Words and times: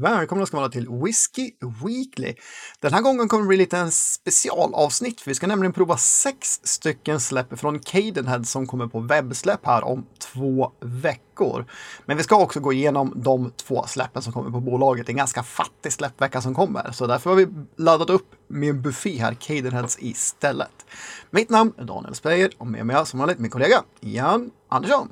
Välkomna 0.00 0.46
ska 0.46 0.56
vara 0.56 0.68
till 0.68 0.88
Whiskey 0.88 1.50
Weekly. 1.84 2.34
Den 2.80 2.92
här 2.92 3.02
gången 3.02 3.28
kommer 3.28 3.42
det 3.42 3.48
bli 3.48 3.56
lite 3.56 3.78
en 3.78 3.90
specialavsnitt, 3.90 5.20
för 5.20 5.30
vi 5.30 5.34
ska 5.34 5.46
nämligen 5.46 5.72
prova 5.72 5.96
sex 5.96 6.60
stycken 6.62 7.20
släpp 7.20 7.58
från 7.58 7.78
Cadenhead 7.78 8.44
som 8.44 8.66
kommer 8.66 8.86
på 8.86 9.00
webbsläpp 9.00 9.66
här 9.66 9.84
om 9.84 10.06
två 10.18 10.72
veckor. 10.80 11.66
Men 12.06 12.16
vi 12.16 12.22
ska 12.22 12.36
också 12.36 12.60
gå 12.60 12.72
igenom 12.72 13.12
de 13.16 13.52
två 13.56 13.86
släppen 13.86 14.22
som 14.22 14.32
kommer 14.32 14.50
på 14.50 14.60
bolaget. 14.60 15.06
Det 15.06 15.10
är 15.10 15.14
en 15.14 15.18
ganska 15.18 15.42
fattig 15.42 15.92
släppvecka 15.92 16.40
som 16.40 16.54
kommer, 16.54 16.92
så 16.92 17.06
därför 17.06 17.30
har 17.30 17.36
vi 17.36 17.48
laddat 17.76 18.10
upp 18.10 18.34
med 18.48 18.68
en 18.70 18.82
buffé 18.82 19.18
här, 19.18 19.34
Cadenheads 19.34 19.98
istället. 20.00 20.86
Mitt 21.30 21.50
namn 21.50 21.72
är 21.78 21.84
Daniel 21.84 22.14
Speyer 22.14 22.50
och 22.58 22.66
med 22.66 22.86
mig 22.86 23.06
som 23.06 23.18
vanligt 23.18 23.38
min 23.38 23.50
kollega 23.50 23.82
Jan 24.00 24.50
Andersson. 24.68 25.08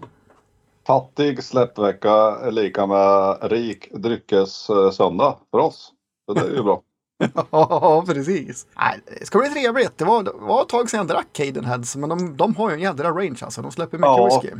Fattig 0.89 1.45
släppvecka 1.45 2.13
är 2.43 2.51
lika 2.51 2.87
med 2.87 3.39
rik 3.43 3.89
dryckessöndag 3.93 5.37
för 5.51 5.59
oss. 5.59 5.93
Så 6.27 6.35
det 6.35 6.41
är 6.41 6.55
ju 6.57 6.63
bra. 6.63 6.83
ja, 7.51 8.05
precis. 8.07 8.67
Nej, 8.77 9.01
det 9.21 9.27
ska 9.27 9.39
bli 9.39 9.49
trevligt. 9.49 9.99
Det 9.99 10.05
var, 10.05 10.23
det 10.23 10.31
var 10.35 10.63
ett 10.63 10.69
tag 10.69 10.91
sedan 10.91 10.99
jag 10.99 11.07
drack 11.07 11.27
Cadenheads, 11.33 11.97
men 11.97 12.09
de, 12.09 12.37
de 12.37 12.57
har 12.57 12.71
ju 12.71 12.75
en 12.75 12.81
jädra 12.81 13.09
range 13.11 13.39
alltså. 13.43 13.63
De 13.63 13.71
släpper 13.71 13.99
mycket 13.99 14.09
Ja. 14.09 14.25
whisky. 14.25 14.57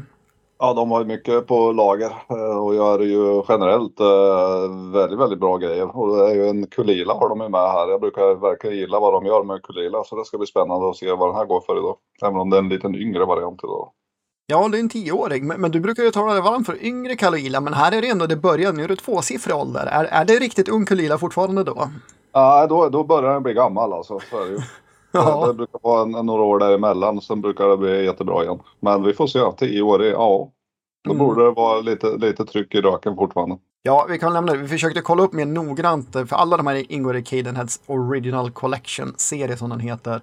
Ja, 0.59 0.75
de 0.75 0.91
har 0.91 1.01
ju 1.01 1.07
mycket 1.07 1.47
på 1.47 1.73
lager 1.73 2.13
eh, 2.31 2.59
och 2.59 2.75
gör 2.75 3.01
ju 3.01 3.43
generellt 3.49 4.01
eh, 4.01 4.93
väldigt, 4.93 5.19
väldigt 5.19 5.41
bra 5.41 5.57
grejer. 5.57 5.97
Och 5.97 6.17
det 6.17 6.31
är 6.31 6.35
ju 6.35 6.49
en 6.49 6.67
Kulila 6.67 7.15
har 7.15 7.29
de 7.29 7.41
ju 7.41 7.49
med 7.49 7.71
här. 7.73 7.89
Jag 7.89 8.01
brukar 8.01 8.35
verkligen 8.35 8.77
gilla 8.77 9.01
vad 9.01 9.13
de 9.13 9.27
gör 9.27 9.45
med 9.45 9.63
Kulila 9.63 10.05
så 10.05 10.17
det 10.17 10.25
ska 10.25 10.39
bli 10.39 10.47
spännande 10.47 10.89
att 10.89 10.97
se 10.97 11.13
vad 11.13 11.29
den 11.29 11.37
här 11.37 11.45
går 11.45 11.61
för 11.61 11.79
idag. 11.79 11.97
Även 12.23 12.37
om 12.37 12.51
det 12.51 12.57
är 12.57 12.63
en 12.63 12.69
liten 12.69 12.95
yngre 12.95 13.25
variant 13.25 13.61
idag. 13.65 13.93
Ja, 14.51 14.69
det 14.69 14.79
är 14.79 14.81
en 14.81 14.89
tioåring, 14.89 15.47
men, 15.47 15.61
men 15.61 15.71
du 15.71 15.81
brukar 15.81 16.03
ju 16.03 16.11
tala 16.11 16.33
dig 16.33 16.43
varm 16.43 16.65
för 16.65 16.85
yngre 16.85 17.17
Kalila, 17.17 17.61
men 17.61 17.75
här 17.75 17.93
är 17.93 18.03
det 18.03 18.09
ändå 18.09 18.27
det 18.27 18.37
börjar. 18.37 18.73
Nu 18.73 18.85
är 18.85 18.89
det 18.89 18.97
tvåsiffrig 18.97 19.57
ålder. 19.57 19.87
Är, 19.87 20.05
är 20.05 20.25
det 20.25 20.39
riktigt 20.39 20.69
ung 20.69 20.87
Kalila 20.87 21.19
fortfarande 21.19 21.65
då? 21.65 21.89
Ja, 22.33 22.67
då, 22.67 22.89
då 22.89 23.05
börjar 23.05 23.33
den 23.33 23.43
bli 23.43 23.55
gammal 23.55 23.93
alltså. 23.93 24.21
Så 24.31 24.41
är 24.43 24.45
det 24.47 24.51
ju. 24.53 24.61
Ja. 25.13 25.47
Det, 25.47 25.55
brukar 25.55 25.79
vara 25.83 26.03
en, 26.03 26.27
några 26.27 26.43
år 26.43 26.59
däremellan, 26.59 27.21
sen 27.21 27.41
brukar 27.41 27.69
det 27.69 27.77
bli 27.77 28.05
jättebra 28.05 28.43
igen. 28.45 28.59
Men 28.81 29.03
vi 29.03 29.15
får 29.15 29.27
se, 29.27 29.41
tio 29.57 29.83
år, 29.83 30.05
i- 30.05 30.11
ja. 30.11 30.49
Då 31.05 31.13
Mm. 31.15 31.27
borde 31.27 31.45
det 31.45 31.51
vara 31.51 31.81
lite, 31.81 32.07
lite 32.07 32.45
tryck 32.45 32.75
i 32.75 32.81
röken 32.81 33.17
fortfarande. 33.17 33.57
Ja, 33.83 34.07
vi 34.11 34.19
kan 34.19 34.33
lämna 34.33 34.53
det. 34.53 34.59
Vi 34.59 34.69
försökte 34.69 35.01
kolla 35.01 35.23
upp 35.23 35.33
mer 35.33 35.47
noggrant, 35.47 36.13
för 36.13 36.33
alla 36.37 36.57
de 36.57 36.67
här 36.67 36.93
ingår 36.93 37.17
i 37.17 37.23
Cadenheads 37.23 37.81
Original 37.87 38.51
Collection-serie 38.51 39.57
som 39.57 39.71
den 39.71 39.81
heter. 39.81 40.21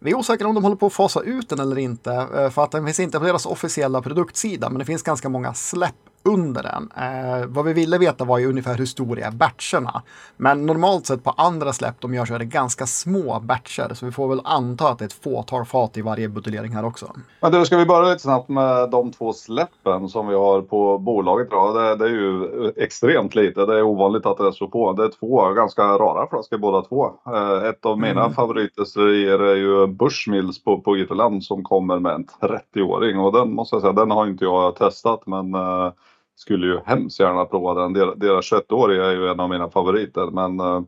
Vi 0.00 0.10
är 0.10 0.14
osäkra 0.14 0.48
om 0.48 0.54
de 0.54 0.64
håller 0.64 0.76
på 0.76 0.86
att 0.86 0.92
fasa 0.92 1.20
ut 1.20 1.48
den 1.48 1.60
eller 1.60 1.78
inte, 1.78 2.12
eh, 2.12 2.50
för 2.50 2.64
att 2.64 2.70
den 2.70 2.84
finns 2.84 3.00
inte 3.00 3.18
på 3.18 3.24
deras 3.24 3.46
officiella 3.46 4.02
produktsida, 4.02 4.70
men 4.70 4.78
det 4.78 4.84
finns 4.84 5.02
ganska 5.02 5.28
många 5.28 5.54
släpp 5.54 5.94
under 6.28 6.62
den. 6.62 6.90
Eh, 6.96 7.46
vad 7.48 7.64
vi 7.64 7.72
ville 7.72 7.98
veta 7.98 8.24
var 8.24 8.38
ju 8.38 8.48
ungefär 8.48 8.74
hur 8.78 8.86
stora 8.86 9.20
är 9.20 9.30
batcherna. 9.30 10.02
Men 10.36 10.66
normalt 10.66 11.06
sett 11.06 11.24
på 11.24 11.30
andra 11.30 11.72
släpp 11.72 11.94
de 12.00 12.14
gör 12.14 12.24
så 12.24 12.34
är 12.34 12.38
det 12.38 12.44
ganska 12.44 12.86
små 12.86 13.40
batcher, 13.40 13.94
så 13.94 14.06
vi 14.06 14.12
får 14.12 14.28
väl 14.28 14.40
anta 14.44 14.88
att 14.88 14.98
det 14.98 15.04
är 15.04 15.06
ett 15.06 15.24
fåtal 15.24 15.64
fat 15.64 15.96
i 15.96 16.02
varje 16.02 16.28
buteljering 16.28 16.72
här 16.72 16.84
också. 16.84 17.12
Men 17.40 17.52
du, 17.52 17.64
ska 17.64 17.76
vi 17.76 17.86
börja 17.86 18.08
lite 18.08 18.22
snabbt 18.22 18.48
med 18.48 18.90
de 18.90 19.12
två 19.12 19.32
släppen 19.32 20.08
som 20.08 20.28
vi 20.28 20.34
har 20.34 20.62
på 20.62 20.98
bolaget 20.98 21.46
idag. 21.46 21.74
Det, 21.74 21.96
det 21.96 22.04
är 22.04 22.08
ju 22.08 22.72
extremt 22.76 23.34
lite. 23.34 23.66
Det 23.66 23.78
är 23.78 23.82
ovanligt 23.82 24.26
att 24.26 24.38
det 24.38 24.46
är 24.46 24.52
så 24.52 24.68
få. 24.68 24.92
Det 24.92 25.04
är 25.04 25.10
två 25.20 25.48
ganska 25.52 25.82
rara 25.82 26.26
flaskor 26.28 26.58
båda 26.58 26.82
två. 26.82 27.10
Eh, 27.34 27.68
Ett 27.68 27.86
av 27.86 27.98
mina 27.98 28.20
Mm. 28.20 28.32
favoritdestillerier 28.34 29.38
är 29.38 29.56
ju 29.56 29.86
Bushmills 29.86 30.64
på, 30.64 30.80
på 30.80 30.96
Irland 30.96 31.44
som 31.44 31.64
kommer 31.64 31.98
med 31.98 32.12
en 32.14 32.26
30-åring. 32.42 33.18
Och 33.18 33.32
den 33.32 33.54
måste 33.54 33.76
jag 33.76 33.80
säga, 33.82 33.92
den 33.92 34.10
har 34.10 34.26
inte 34.26 34.44
jag 34.44 34.76
testat 34.76 35.22
men 35.26 35.54
eh, 35.54 35.92
skulle 36.38 36.66
ju 36.66 36.80
hemskt 36.86 37.20
gärna 37.20 37.44
prova 37.44 37.74
den. 37.74 37.92
Der- 37.92 38.14
Deras 38.16 38.52
21-åriga 38.52 39.04
är 39.06 39.10
ju 39.12 39.28
en 39.28 39.40
av 39.40 39.50
mina 39.50 39.70
favoriter. 39.70 40.30
Men 40.30 40.60
eh, 40.60 40.80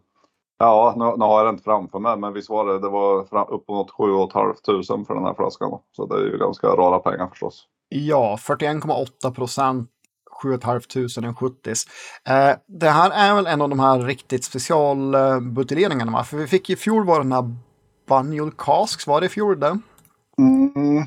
Ja, 0.62 0.94
nu, 0.96 1.04
nu 1.04 1.24
har 1.24 1.38
jag 1.38 1.46
den 1.46 1.54
inte 1.54 1.64
framför 1.64 1.98
mig, 1.98 2.16
men 2.16 2.32
visst 2.32 2.50
var 2.50 2.66
det, 2.66 2.78
det 2.78 2.88
var 2.88 3.24
fram, 3.24 3.46
uppemot 3.48 3.90
7 3.90 4.04
500 4.32 4.54
för 5.06 5.14
den 5.14 5.24
här 5.24 5.34
flaskan. 5.34 5.70
Så 5.96 6.06
det 6.06 6.14
är 6.14 6.20
ju 6.24 6.38
ganska 6.38 6.66
rara 6.66 6.98
pengar 6.98 7.28
förstås. 7.28 7.64
Ja, 7.88 8.38
41,8 8.40 9.34
procent. 9.34 9.90
7 10.42 10.58
500 10.58 10.80
en 11.28 11.34
70 11.34 11.70
eh, 12.28 12.56
Det 12.66 12.88
här 12.90 13.10
är 13.10 13.34
väl 13.34 13.46
en 13.46 13.60
av 13.62 13.68
de 13.68 13.80
här 13.80 13.98
riktigt 13.98 14.44
specialbuteljeringarna, 14.44 16.12
va? 16.12 16.24
För 16.24 16.36
vi 16.36 16.46
fick 16.46 16.70
i 16.70 16.76
fjol 16.76 17.06
var 17.06 17.18
den 17.18 17.32
här 17.32 17.54
Banjul 18.08 18.50
Casks, 18.58 19.06
var 19.06 19.20
det 19.20 19.26
i 19.26 19.30
fjol 19.30 19.60
det? 19.60 19.78
Mm, 20.38 21.04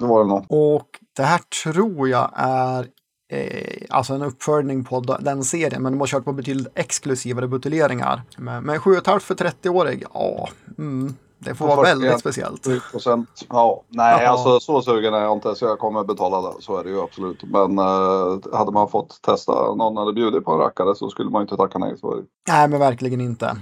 det 0.00 0.06
var 0.06 0.24
det 0.24 0.28
nog. 0.28 0.46
Och 0.48 0.88
det 1.16 1.22
här 1.22 1.40
tror 1.64 2.08
jag 2.08 2.30
är 2.34 2.86
eh, 3.32 3.86
alltså 3.90 4.14
en 4.14 4.22
uppföljning 4.22 4.84
på 4.84 5.00
den 5.00 5.44
serien, 5.44 5.82
men 5.82 5.92
de 5.92 6.00
har 6.00 6.06
kört 6.06 6.24
på 6.24 6.32
betydligt 6.32 6.68
exklusivare 6.74 7.48
buteljeringar. 7.48 8.22
Men, 8.36 8.64
men 8.64 8.80
7 8.80 8.94
500 8.94 9.20
för 9.20 9.34
30-årig, 9.34 10.04
ja, 10.14 10.48
mm, 10.78 11.14
det 11.38 11.54
får 11.54 11.66
vara 11.66 11.76
41. 11.76 11.96
väldigt 11.96 12.20
speciellt. 12.20 12.66
7 12.66 12.80
procent. 12.90 13.28
Ja, 13.48 13.82
nej 13.88 14.26
alltså 14.26 14.60
så 14.60 14.82
sugen 14.82 15.14
är 15.14 15.20
jag 15.20 15.32
inte 15.32 15.54
så 15.54 15.64
jag 15.64 15.78
kommer 15.78 16.04
betala 16.04 16.40
det. 16.40 16.62
Så 16.62 16.76
är 16.76 16.84
det 16.84 16.90
ju 16.90 17.00
absolut. 17.00 17.42
Men 17.44 17.78
eh, 17.78 18.58
hade 18.58 18.72
man 18.72 18.88
fått 18.88 19.22
testa 19.22 19.52
någon 19.52 19.96
hade 19.96 20.12
bjudit 20.12 20.44
på 20.44 20.52
en 20.52 20.58
rackare 20.58 20.94
så 20.94 21.08
skulle 21.08 21.30
man 21.30 21.42
inte 21.42 21.56
tacka 21.56 21.78
nej. 21.78 21.98
Så 22.00 22.12
är 22.12 22.16
det. 22.16 22.22
Nej, 22.48 22.68
men 22.68 22.80
verkligen 22.80 23.20
inte. 23.20 23.56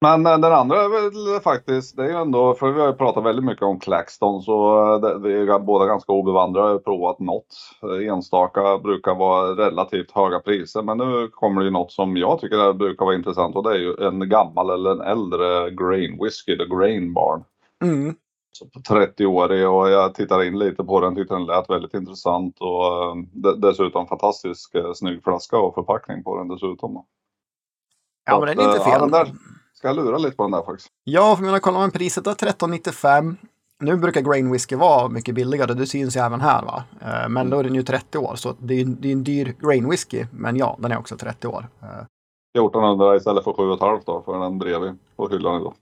Men 0.00 0.22
den 0.22 0.44
andra 0.44 0.82
är 0.82 0.88
väl 0.88 1.40
faktiskt, 1.40 1.96
det 1.96 2.04
är 2.04 2.08
ju 2.08 2.16
ändå, 2.16 2.54
för 2.54 2.70
vi 2.70 2.80
har 2.80 2.86
ju 2.86 2.92
pratat 2.92 3.24
väldigt 3.24 3.44
mycket 3.44 3.62
om 3.62 3.80
Claxton 3.80 4.42
så 4.42 4.78
eh, 4.94 5.18
vi 5.18 5.34
är 5.34 5.58
båda 5.58 5.86
ganska 5.86 6.12
obevandrade, 6.12 6.68
har 6.72 6.78
provat 6.78 7.18
något. 7.18 7.56
Eh, 7.82 8.12
Enstaka 8.12 8.78
brukar 8.78 9.14
vara 9.14 9.66
relativt 9.66 10.10
höga 10.10 10.40
priser 10.40 10.82
men 10.82 10.98
nu 10.98 11.28
kommer 11.28 11.60
det 11.60 11.64
ju 11.64 11.70
något 11.70 11.92
som 11.92 12.16
jag 12.16 12.40
tycker 12.40 12.72
brukar 12.72 13.04
vara 13.04 13.14
intressant 13.14 13.56
och 13.56 13.62
det 13.62 13.70
är 13.70 13.78
ju 13.78 14.06
en 14.06 14.28
gammal 14.28 14.70
eller 14.70 14.90
en 14.90 15.00
äldre 15.00 15.70
grain 15.70 16.18
whisky, 16.22 16.58
the 16.58 16.64
grain 16.64 17.12
barn. 17.14 17.44
Mm. 17.84 18.14
Så 18.52 18.66
på 18.66 18.78
30-årig 18.78 19.68
och 19.68 19.88
jag 19.90 20.14
tittade 20.14 20.46
in 20.46 20.58
lite 20.58 20.84
på 20.84 21.00
den, 21.00 21.14
tyckte 21.16 21.34
den 21.34 21.46
lät 21.46 21.70
väldigt 21.70 21.94
intressant 21.94 22.56
och 22.60 23.04
eh, 23.04 23.14
de- 23.32 23.60
dessutom 23.60 24.06
fantastisk 24.06 24.76
snygg 24.94 25.22
flaska 25.24 25.58
och 25.58 25.74
förpackning 25.74 26.24
på 26.24 26.38
den 26.38 26.48
dessutom. 26.48 27.04
Ja, 28.26 28.38
men 28.40 28.48
den 28.48 28.58
är 28.58 28.64
inte 28.64 28.90
eh, 28.90 28.92
ja, 28.92 29.26
jag 29.88 29.96
lura 29.96 30.18
lite 30.18 30.36
på 30.36 30.42
den 30.42 30.50
där 30.52 30.62
faktiskt. 30.62 30.88
Ja, 31.04 31.36
för 31.36 31.42
jag 31.42 31.46
menar, 31.46 31.58
kollar 31.58 31.78
man 31.78 31.90
priset 31.90 32.26
är 32.26 32.32
13,95. 32.32 33.36
Nu 33.80 33.96
brukar 33.96 34.20
Grain 34.20 34.52
Whisky 34.52 34.76
vara 34.76 35.08
mycket 35.08 35.34
billigare, 35.34 35.74
det 35.74 35.86
syns 35.86 36.16
ju 36.16 36.20
även 36.20 36.40
här 36.40 36.62
va. 36.62 36.84
Eh, 37.00 37.28
Men 37.28 37.50
då 37.50 37.58
är 37.58 37.64
den 37.64 37.74
ju 37.74 37.82
30 37.82 38.18
år, 38.18 38.34
så 38.36 38.54
det 38.58 38.80
är 38.80 38.84
det 38.84 39.08
är 39.08 39.12
en 39.12 39.24
dyr 39.24 39.54
Grain 39.60 39.90
Whisky. 39.90 40.26
Men 40.30 40.56
ja, 40.56 40.76
den 40.80 40.92
är 40.92 40.98
också 40.98 41.16
30 41.16 41.46
år. 41.48 41.68
Eh, 41.82 41.88
1400 42.58 43.16
istället 43.16 43.44
för 43.44 43.52
7,5 43.52 44.00
då 44.06 44.22
för 44.24 44.38
den 44.40 44.58
bredvid 44.58 44.98
på 45.16 45.28
hyllan 45.28 45.60
idag. 45.60 45.74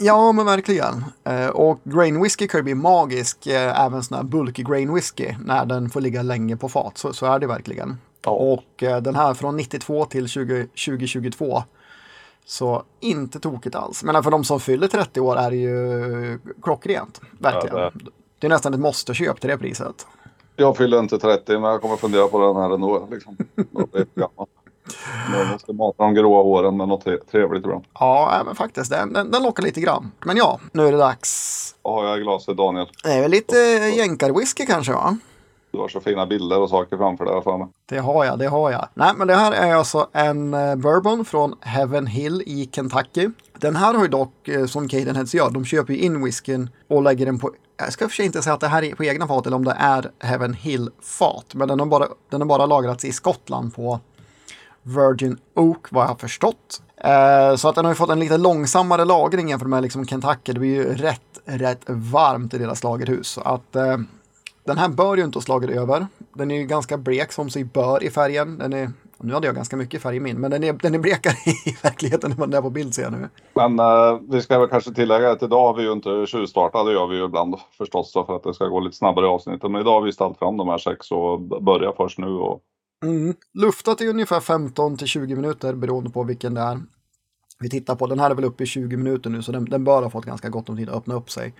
Ja, 0.00 0.32
men 0.32 0.46
verkligen. 0.46 1.04
Eh, 1.24 1.48
Och 1.48 1.80
Grain 1.84 2.22
Whisky 2.22 2.48
kan 2.48 2.58
ju 2.58 2.62
bli 2.62 2.74
magisk, 2.74 3.46
eh, 3.46 3.84
även 3.84 4.02
sån 4.02 4.16
här 4.16 4.24
bulk 4.24 4.56
Grain 4.56 4.94
Whisky, 4.94 5.34
när 5.44 5.66
den 5.66 5.90
får 5.90 6.00
ligga 6.00 6.22
länge 6.22 6.56
på 6.56 6.68
fat. 6.68 6.98
Så, 6.98 7.12
så 7.12 7.26
är 7.26 7.38
det 7.38 7.46
verkligen. 7.46 7.98
Ja. 8.24 8.30
Och 8.30 8.82
eh, 8.82 9.00
den 9.02 9.14
här 9.14 9.34
från 9.34 9.56
92 9.56 10.04
till 10.04 10.28
20, 10.28 10.66
2022. 10.66 11.62
Så 12.48 12.82
inte 13.00 13.40
tokigt 13.40 13.76
alls. 13.76 14.04
Men 14.04 14.22
för 14.22 14.30
de 14.30 14.44
som 14.44 14.60
fyller 14.60 14.88
30 14.88 15.20
år 15.20 15.36
är 15.36 15.50
det 15.50 15.56
ju 15.56 16.38
klockrent. 16.62 17.20
Verkligen. 17.38 17.76
Ja, 17.76 17.90
det... 18.38 18.46
är 18.46 18.48
nästan 18.48 18.74
ett 18.74 18.80
måste-köp 18.80 19.40
till 19.40 19.50
det 19.50 19.58
priset. 19.58 20.06
Jag 20.56 20.76
fyller 20.76 20.98
inte 20.98 21.18
30 21.18 21.52
men 21.52 21.62
jag 21.70 21.80
kommer 21.80 21.96
fundera 21.96 22.28
på 22.28 22.38
den 22.46 22.56
här 22.62 22.74
ändå. 22.74 23.08
Liksom. 23.10 23.36
Jag 25.32 25.60
ska 25.60 25.72
mata 25.72 26.02
de 26.02 26.14
gråa 26.14 26.42
håren 26.42 26.76
med 26.76 26.88
något 26.88 27.04
tre- 27.04 27.18
trevligt 27.30 27.64
ibland. 27.64 27.84
Ja, 27.94 28.42
men 28.46 28.54
faktiskt. 28.54 28.90
Den, 28.90 29.12
den, 29.12 29.30
den 29.30 29.42
lockar 29.42 29.62
lite 29.62 29.80
grann. 29.80 30.12
Men 30.24 30.36
ja, 30.36 30.60
nu 30.72 30.86
är 30.86 30.92
det 30.92 30.98
dags. 30.98 31.74
Vad 31.82 31.94
har 31.94 32.04
jag 32.04 32.18
i 32.18 32.22
glaset 32.22 32.56
Daniel? 32.56 32.86
Det 33.04 33.12
är 33.12 33.20
väl 33.20 33.30
lite 33.30 33.56
jänkarwhisky 33.96 34.66
kanske 34.66 34.92
va? 34.92 35.18
Du 35.78 35.82
har 35.82 35.88
så 35.88 36.00
fina 36.00 36.26
bilder 36.26 36.60
och 36.60 36.70
saker 36.70 36.96
framför 36.96 37.24
dig 37.24 37.42
för 37.42 37.58
mig. 37.58 37.68
Det 37.86 37.98
har 37.98 38.24
jag, 38.24 38.38
det 38.38 38.46
har 38.46 38.70
jag. 38.70 38.88
Nej, 38.94 39.12
men 39.16 39.26
det 39.28 39.34
här 39.34 39.52
är 39.52 39.74
alltså 39.74 40.08
en 40.12 40.54
eh, 40.54 40.76
bourbon 40.76 41.24
från 41.24 41.54
Heaven 41.60 42.06
Hill 42.06 42.42
i 42.46 42.68
Kentucky. 42.72 43.30
Den 43.58 43.76
här 43.76 43.94
har 43.94 44.02
ju 44.02 44.08
dock, 44.08 44.48
eh, 44.48 44.66
som 44.66 44.88
Cadenheads 44.88 45.34
gör, 45.34 45.50
de 45.50 45.64
köper 45.64 45.92
ju 45.92 45.98
in 45.98 46.24
whiskyn 46.24 46.70
och 46.88 47.02
lägger 47.02 47.26
den 47.26 47.38
på, 47.38 47.50
jag 47.76 47.92
ska 47.92 48.04
i 48.04 48.06
och 48.06 48.10
för 48.10 48.16
sig 48.16 48.26
inte 48.26 48.42
säga 48.42 48.54
att 48.54 48.60
det 48.60 48.68
här 48.68 48.84
är 48.84 48.94
på 48.94 49.04
egna 49.04 49.26
fat 49.26 49.46
eller 49.46 49.56
om 49.56 49.64
det 49.64 49.76
är 49.78 50.10
Heaven 50.20 50.54
Hill-fat, 50.54 51.54
men 51.54 51.68
den 51.68 51.80
har 51.80 51.86
bara, 51.86 52.08
den 52.30 52.40
har 52.40 52.48
bara 52.48 52.66
lagrats 52.66 53.04
i 53.04 53.12
Skottland 53.12 53.74
på 53.74 54.00
Virgin 54.82 55.38
Oak 55.54 55.86
vad 55.90 56.04
jag 56.04 56.08
har 56.08 56.16
förstått. 56.16 56.82
Eh, 56.96 57.56
så 57.56 57.68
att 57.68 57.74
den 57.74 57.84
har 57.84 57.92
ju 57.92 57.96
fått 57.96 58.10
en 58.10 58.20
lite 58.20 58.36
långsammare 58.36 59.04
lagring 59.04 59.48
jämfört 59.48 59.68
med 59.68 59.82
liksom 59.82 60.06
Kentucky. 60.06 60.52
Det 60.52 60.60
blir 60.60 60.74
ju 60.74 60.94
rätt, 60.94 61.40
rätt 61.44 61.82
varmt 61.86 62.54
i 62.54 62.58
deras 62.58 62.82
lagerhus. 62.82 63.28
Så 63.28 63.40
att 63.40 63.76
eh, 63.76 63.96
den 64.68 64.78
här 64.78 64.88
bör 64.88 65.16
ju 65.16 65.24
inte 65.24 65.36
ha 65.36 65.42
slagit 65.42 65.70
över. 65.70 66.06
Den 66.32 66.50
är 66.50 66.56
ju 66.56 66.66
ganska 66.66 66.98
blek 66.98 67.32
som 67.32 67.50
sig 67.50 67.64
bör 67.64 68.02
i 68.02 68.10
färgen. 68.10 68.58
Den 68.58 68.72
är, 68.72 68.90
nu 69.18 69.34
hade 69.34 69.46
jag 69.46 69.56
ganska 69.56 69.76
mycket 69.76 70.02
färg 70.02 70.16
i 70.16 70.20
min, 70.20 70.40
men 70.40 70.50
den 70.50 70.64
är, 70.64 70.72
den 70.72 70.94
är 70.94 70.98
blekare 70.98 71.34
i 71.66 71.76
verkligheten 71.82 72.32
än 72.32 72.38
vad 72.38 72.50
den 72.50 72.58
är 72.58 72.62
på 72.62 72.70
bild 72.70 72.94
ser 72.94 73.02
jag 73.02 73.12
nu. 73.12 73.28
Men 73.54 73.78
eh, 73.78 74.20
vi 74.30 74.42
ska 74.42 74.58
väl 74.58 74.68
kanske 74.68 74.94
tillägga 74.94 75.30
att 75.30 75.42
idag 75.42 75.66
har 75.66 75.74
vi 75.74 75.82
ju 75.82 75.92
inte 75.92 76.26
tjuvstartat. 76.26 76.86
Det 76.86 76.92
gör 76.92 77.06
vi 77.06 77.16
ju 77.16 77.24
ibland 77.24 77.54
förstås 77.78 78.12
för 78.12 78.36
att 78.36 78.42
det 78.42 78.54
ska 78.54 78.66
gå 78.66 78.80
lite 78.80 78.96
snabbare 78.96 79.26
i 79.26 79.28
avsnittet. 79.28 79.70
Men 79.70 79.80
idag 79.80 79.92
har 79.92 80.02
vi 80.02 80.12
ställt 80.12 80.38
fram 80.38 80.56
de 80.56 80.68
här 80.68 80.78
sex 80.78 81.10
och 81.10 81.40
börjar 81.40 81.92
först 81.96 82.18
nu. 82.18 82.26
Och 82.26 82.60
Mm. 83.04 83.34
Luftat 83.54 84.00
i 84.00 84.08
ungefär 84.08 84.40
15 84.40 84.96
till 84.96 85.06
20 85.06 85.36
minuter 85.36 85.74
beroende 85.74 86.10
på 86.10 86.22
vilken 86.22 86.54
det 86.54 86.60
är. 86.60 86.80
Vi 87.60 87.70
tittar 87.70 87.94
på, 87.96 88.06
den 88.06 88.20
här 88.20 88.30
är 88.30 88.34
väl 88.34 88.44
uppe 88.44 88.62
i 88.62 88.66
20 88.66 88.96
minuter 88.96 89.30
nu 89.30 89.42
så 89.42 89.52
den, 89.52 89.64
den 89.64 89.84
bör 89.84 90.02
ha 90.02 90.10
fått 90.10 90.24
ganska 90.24 90.48
gott 90.48 90.68
om 90.68 90.76
tid 90.76 90.88
att 90.88 90.96
öppna 90.96 91.14
upp 91.14 91.30
sig. 91.30 91.54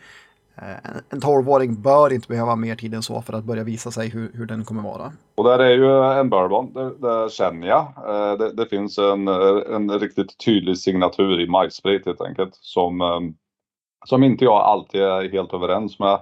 Eh, 0.63 1.01
en 1.11 1.21
12-åring 1.21 1.83
bör 1.83 2.13
inte 2.13 2.29
behöva 2.29 2.57
mer 2.57 2.77
tid 2.77 2.95
än 2.95 3.03
så 3.03 3.23
för 3.23 3.33
att 3.33 3.45
börja 3.45 3.65
visa 3.65 3.91
sig 3.91 4.09
hur, 4.09 4.31
hur 4.35 4.47
den 4.47 4.65
kommer 4.65 4.83
vara. 4.83 5.13
Och 5.35 5.45
där 5.45 5.59
är 5.59 5.71
ju 5.71 6.21
en 6.21 6.31
bourbon, 6.31 6.73
det, 6.73 6.91
det 6.99 7.33
känner 7.33 7.69
jag. 7.69 7.81
Eh, 7.81 8.39
det, 8.39 8.53
det, 8.53 8.67
finns 8.67 8.99
en, 8.99 9.29
eh, 9.29 9.75
en 9.75 9.99
riktigt 9.99 10.39
tydlig 10.45 10.79
signatur 10.79 11.41
i 11.41 11.49
majssprit 11.49 12.07
helt 12.07 12.21
enkelt. 12.21 12.55
Som, 12.55 13.01
som 14.07 14.25
inte 14.25 14.45
jag 14.45 14.61
alltid 14.61 15.01
är 15.01 15.33
helt 15.33 15.55
överens 15.55 15.99
med. 15.99 16.21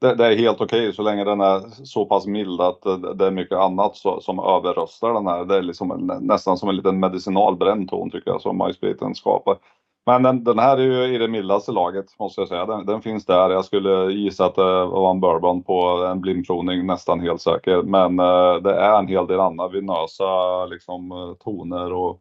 Det, 0.00 0.14
det 0.14 0.26
är 0.26 0.36
helt 0.36 0.60
okej 0.60 0.80
okay, 0.80 0.92
så 0.92 1.02
länge 1.02 1.24
den 1.24 1.40
är 1.40 1.84
så 1.84 2.04
pass 2.04 2.26
mild 2.26 2.60
att 2.60 2.82
det 3.14 3.26
är 3.26 3.30
mycket 3.30 3.58
annat 3.58 3.96
så, 3.96 4.20
som 4.20 4.38
överröstar 4.38 5.12
den 5.12 5.26
här. 5.26 5.44
Det 5.44 5.56
är 5.56 5.62
liksom 5.62 5.90
en, 5.90 6.26
nästan 6.26 6.58
som 6.58 6.68
en 6.68 6.76
liten 6.76 7.00
medicinal 7.00 7.56
bränd 7.56 7.88
ton 7.88 8.10
tycker 8.10 8.30
jag 8.30 8.42
som 8.42 8.58
majsspriten 8.58 9.14
skapar. 9.14 9.56
Men 10.06 10.22
den, 10.22 10.44
den, 10.44 10.58
här 10.58 10.76
är 10.76 10.82
ju 10.82 11.14
i 11.14 11.18
det 11.18 11.28
mildaste 11.28 11.72
laget 11.72 12.18
måste 12.18 12.40
jag 12.40 12.48
säga. 12.48 12.66
Den, 12.66 12.86
den, 12.86 13.02
finns 13.02 13.24
där. 13.24 13.50
Jag 13.50 13.64
skulle 13.64 14.12
gissa 14.12 14.46
att 14.46 14.54
det 14.54 14.84
var 14.84 15.10
en 15.10 15.20
bourbon 15.20 15.62
på 15.62 15.82
en 16.10 16.20
blindprovning 16.20 16.86
nästan 16.86 17.20
helt 17.20 17.40
säker. 17.40 17.82
Men 17.82 18.20
uh, 18.20 18.62
det 18.62 18.74
är 18.74 18.98
en 18.98 19.08
hel 19.08 19.26
del 19.26 19.40
andra 19.40 19.68
vinösa 19.68 20.66
liksom, 20.66 21.12
uh, 21.12 21.34
toner 21.34 21.92
och 21.92 22.20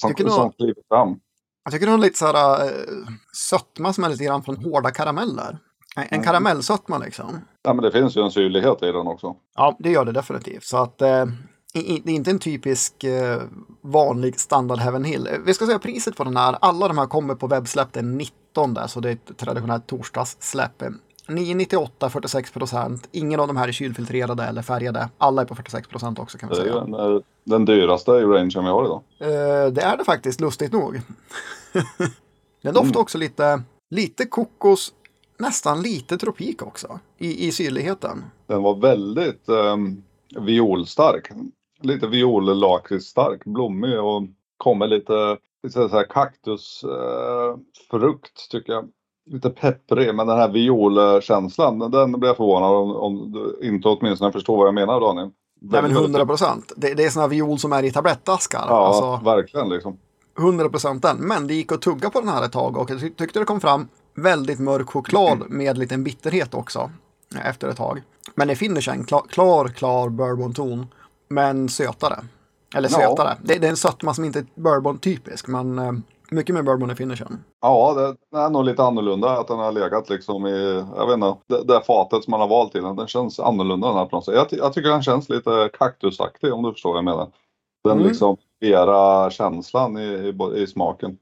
som, 0.00 0.30
som 0.30 0.52
kliver 0.52 0.82
fram. 0.88 1.20
Jag 1.64 1.72
tycker 1.72 1.86
är 1.86 1.98
lite 1.98 2.18
så 2.18 2.26
här 2.26 2.64
uh, 2.64 2.70
sötma 3.50 3.92
som 3.92 4.04
är 4.04 4.08
lite 4.08 4.24
grann 4.24 4.42
från 4.42 4.56
hårda 4.56 4.90
karameller. 4.90 5.58
En 5.96 6.06
mm. 6.10 6.24
karamellsötma 6.24 6.98
liksom. 6.98 7.40
Ja 7.62 7.74
men 7.74 7.84
det 7.84 7.92
finns 7.92 8.16
ju 8.16 8.22
en 8.22 8.30
syrlighet 8.30 8.82
i 8.82 8.92
den 8.92 9.06
också. 9.06 9.36
Ja 9.54 9.76
det 9.78 9.90
gör 9.90 10.04
det 10.04 10.12
definitivt. 10.12 10.64
Så 10.64 10.76
att 10.76 11.02
det 11.72 12.10
är 12.10 12.10
inte 12.10 12.30
en 12.30 12.38
typisk 12.38 13.04
eh, 13.04 13.42
vanlig 13.80 14.40
standard 14.40 14.78
Heaven 14.78 15.04
Hill. 15.04 15.26
Eh, 15.26 15.32
vi 15.46 15.54
ska 15.54 15.66
säga 15.66 15.78
priset 15.78 16.16
på 16.16 16.24
den 16.24 16.36
här. 16.36 16.56
Alla 16.60 16.88
de 16.88 16.98
här 16.98 17.06
kommer 17.06 17.34
på 17.34 17.46
webbsläpp 17.46 17.92
den 17.92 18.18
19, 18.18 18.88
så 18.88 19.00
det 19.00 19.08
är 19.08 19.12
ett 19.12 19.38
traditionellt 19.38 19.86
torsdagssläpp. 19.86 20.82
998 21.28 22.10
46 22.10 22.50
procent. 22.50 23.08
Ingen 23.12 23.40
av 23.40 23.46
de 23.46 23.56
här 23.56 23.68
är 23.68 23.72
kylfiltrerade 23.72 24.44
eller 24.44 24.62
färgade. 24.62 25.08
Alla 25.18 25.42
är 25.42 25.46
på 25.46 25.54
46 25.54 25.88
procent 25.88 26.18
också 26.18 26.38
kan 26.38 26.48
vi 26.48 26.54
säga. 26.54 26.74
Det 26.74 26.80
är 26.80 26.84
den, 26.84 27.14
eh, 27.14 27.22
den 27.44 27.64
dyraste 27.64 28.10
rangen 28.10 28.64
vi 28.64 28.70
har 28.70 28.84
idag. 28.84 29.02
det 29.74 29.82
är 29.82 29.96
det 29.96 30.04
faktiskt, 30.04 30.40
lustigt 30.40 30.72
nog. 30.72 30.92
den 32.62 32.74
doftar 32.74 32.80
mm. 32.80 33.00
också 33.00 33.18
lite, 33.18 33.62
lite 33.90 34.26
kokos, 34.26 34.92
nästan 35.38 35.82
lite 35.82 36.18
tropik 36.18 36.62
också 36.62 37.00
i, 37.18 37.46
i 37.48 37.52
syrligheten. 37.52 38.24
Den 38.46 38.62
var 38.62 38.74
väldigt 38.74 39.48
um, 39.48 40.02
violstark 40.36 41.30
lite 41.84 42.06
viol-lakritsstark, 42.06 43.44
blommig 43.44 44.00
och 44.00 44.22
kommer 44.56 44.86
lite, 44.86 45.36
lite 45.62 45.88
så 45.88 45.88
här 45.88 46.10
kaktusfrukt 46.10 48.38
eh, 48.38 48.50
tycker 48.50 48.72
jag. 48.72 48.88
Lite 49.30 49.50
pepprig, 49.50 50.14
men 50.14 50.26
den 50.26 50.38
här 50.38 50.48
violkänslan, 50.48 51.78
den 51.78 52.12
blir 52.12 52.28
jag 52.28 52.36
förvånad 52.36 52.72
om, 52.72 52.96
om 52.96 53.32
du 53.32 53.58
inte 53.68 53.88
åtminstone 53.88 54.32
förstår 54.32 54.56
vad 54.56 54.66
jag 54.66 54.74
menar 54.74 55.00
Daniel. 55.00 55.30
Nej 55.60 55.82
men 55.82 55.90
100 55.90 56.26
procent. 56.26 56.72
Det, 56.76 56.94
det, 56.94 57.04
är 57.04 57.10
sådana 57.10 57.28
viol 57.28 57.58
som 57.58 57.72
är 57.72 57.82
i 57.82 57.90
tablettaskar. 57.90 58.64
Ja, 58.68 58.86
alltså, 58.86 59.20
verkligen 59.24 59.68
liksom. 59.68 59.98
100 60.38 60.68
procent 60.68 61.02
den. 61.02 61.16
Men 61.16 61.46
det 61.46 61.54
gick 61.54 61.72
att 61.72 61.82
tugga 61.82 62.10
på 62.10 62.20
den 62.20 62.28
här 62.28 62.44
ett 62.44 62.52
tag 62.52 62.76
och 62.76 62.90
jag 62.90 63.00
tyckte 63.00 63.38
det 63.38 63.44
kom 63.44 63.60
fram 63.60 63.88
väldigt 64.14 64.58
mörk 64.58 64.90
choklad 64.90 65.42
med 65.48 65.78
liten 65.78 66.04
bitterhet 66.04 66.54
också. 66.54 66.90
Efter 67.44 67.68
ett 67.68 67.76
tag. 67.76 68.02
Men 68.34 68.48
det 68.48 68.56
finner 68.56 68.80
sig 68.80 68.94
en 68.94 69.04
klar, 69.04 69.22
klar, 69.28 69.68
klar 69.68 70.08
bourbon-ton 70.08 70.86
men 71.34 71.68
sötare. 71.68 72.24
Eller 72.74 72.88
sötare. 72.88 73.28
Ja. 73.28 73.36
Det, 73.42 73.58
det, 73.58 73.66
är 73.66 73.70
en 73.70 73.76
sötma 73.76 74.14
som 74.14 74.24
inte 74.24 74.38
är 74.38 74.46
bourbon-typisk, 74.54 75.48
men 75.48 75.78
eh, 75.78 75.92
mycket 76.30 76.54
mer 76.54 76.62
bourbon 76.62 76.90
i 76.90 76.94
finishen. 76.94 77.44
Ja, 77.60 77.94
det 78.30 78.38
är 78.38 78.50
nog 78.50 78.64
lite 78.64 78.82
annorlunda 78.82 79.40
att 79.40 79.48
den 79.48 79.58
har 79.58 79.72
legat 79.72 80.10
liksom 80.10 80.46
i, 80.46 80.84
jag 80.96 81.06
vet 81.06 81.14
inte, 81.14 81.36
det, 81.46 81.64
det 81.64 81.82
fatet 81.86 82.24
som 82.24 82.30
man 82.30 82.40
har 82.40 82.48
valt 82.48 82.72
till 82.72 82.82
den. 82.82 82.96
Den 82.96 83.08
känns 83.08 83.40
annorlunda 83.40 83.88
den 83.88 83.96
här 83.96 84.06
på 84.06 84.16
något 84.16 84.24
sätt. 84.24 84.34
Jag, 84.34 84.46
jag 84.50 84.72
tycker 84.72 84.88
den 84.88 85.02
känns 85.02 85.28
lite 85.28 85.70
kaktusaktig 85.78 86.52
om 86.52 86.62
du 86.62 86.72
förstår 86.72 86.90
vad 86.90 86.98
jag 86.98 87.04
menar. 87.04 87.30
Den 87.84 87.92
mm. 87.92 88.06
liksom 88.06 88.36
mera 88.60 89.30
känslan 89.30 89.98
i, 89.98 90.02
i, 90.02 90.62
i 90.62 90.66
smaken. 90.66 91.18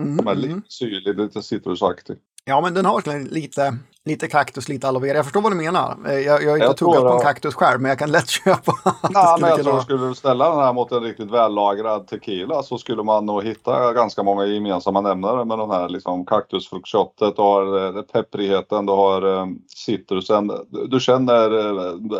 Mm, 0.00 0.16
Den 0.16 0.28
är 0.28 0.34
lite 0.34 0.52
mm. 0.52 0.62
syrlig, 0.68 1.18
lite 1.18 1.42
citrusaktig. 1.42 2.16
Ja, 2.44 2.60
men 2.60 2.74
den 2.74 2.84
har 2.84 3.30
lite, 3.30 3.78
lite 4.04 4.28
kaktus, 4.28 4.68
lite 4.68 4.88
aloe 4.88 5.02
vera. 5.02 5.16
Jag 5.16 5.24
förstår 5.24 5.40
vad 5.40 5.52
du 5.52 5.56
menar. 5.56 5.96
Eh, 6.06 6.12
jag, 6.12 6.42
jag 6.42 6.50
har 6.50 6.56
inte 6.56 6.66
jag 6.66 6.76
tuggat 6.76 7.02
på 7.02 7.12
en 7.12 7.20
kaktus 7.20 7.54
själv, 7.54 7.80
men 7.80 7.88
jag 7.88 7.98
kan 7.98 8.10
lätt 8.10 8.28
köpa 8.44 8.72
ja, 9.12 9.38
men 9.40 9.50
jag 9.50 9.58
kunna... 9.58 9.70
tror 9.70 9.80
skulle 9.80 10.06
du 10.08 10.14
ställa 10.14 10.50
den 10.50 10.58
här 10.58 10.72
mot 10.72 10.92
en 10.92 11.02
riktigt 11.02 11.30
vällagrad 11.30 12.06
tequila 12.06 12.62
så 12.62 12.78
skulle 12.78 13.02
man 13.02 13.26
nog 13.26 13.44
hitta 13.44 13.92
ganska 13.92 14.22
många 14.22 14.46
gemensamma 14.46 15.00
nämnare 15.00 15.44
med 15.44 15.58
den 15.58 15.70
här 15.70 15.88
liksom 15.88 16.26
kaktusfruktköttet. 16.26 17.36
Du 17.36 17.42
har 17.42 17.96
eh, 17.96 18.02
pepprigheten, 18.02 18.86
du 18.86 18.92
har 18.92 19.24
um, 19.24 19.58
citrusen. 19.68 20.52
Du 20.88 21.00
känner 21.00 21.50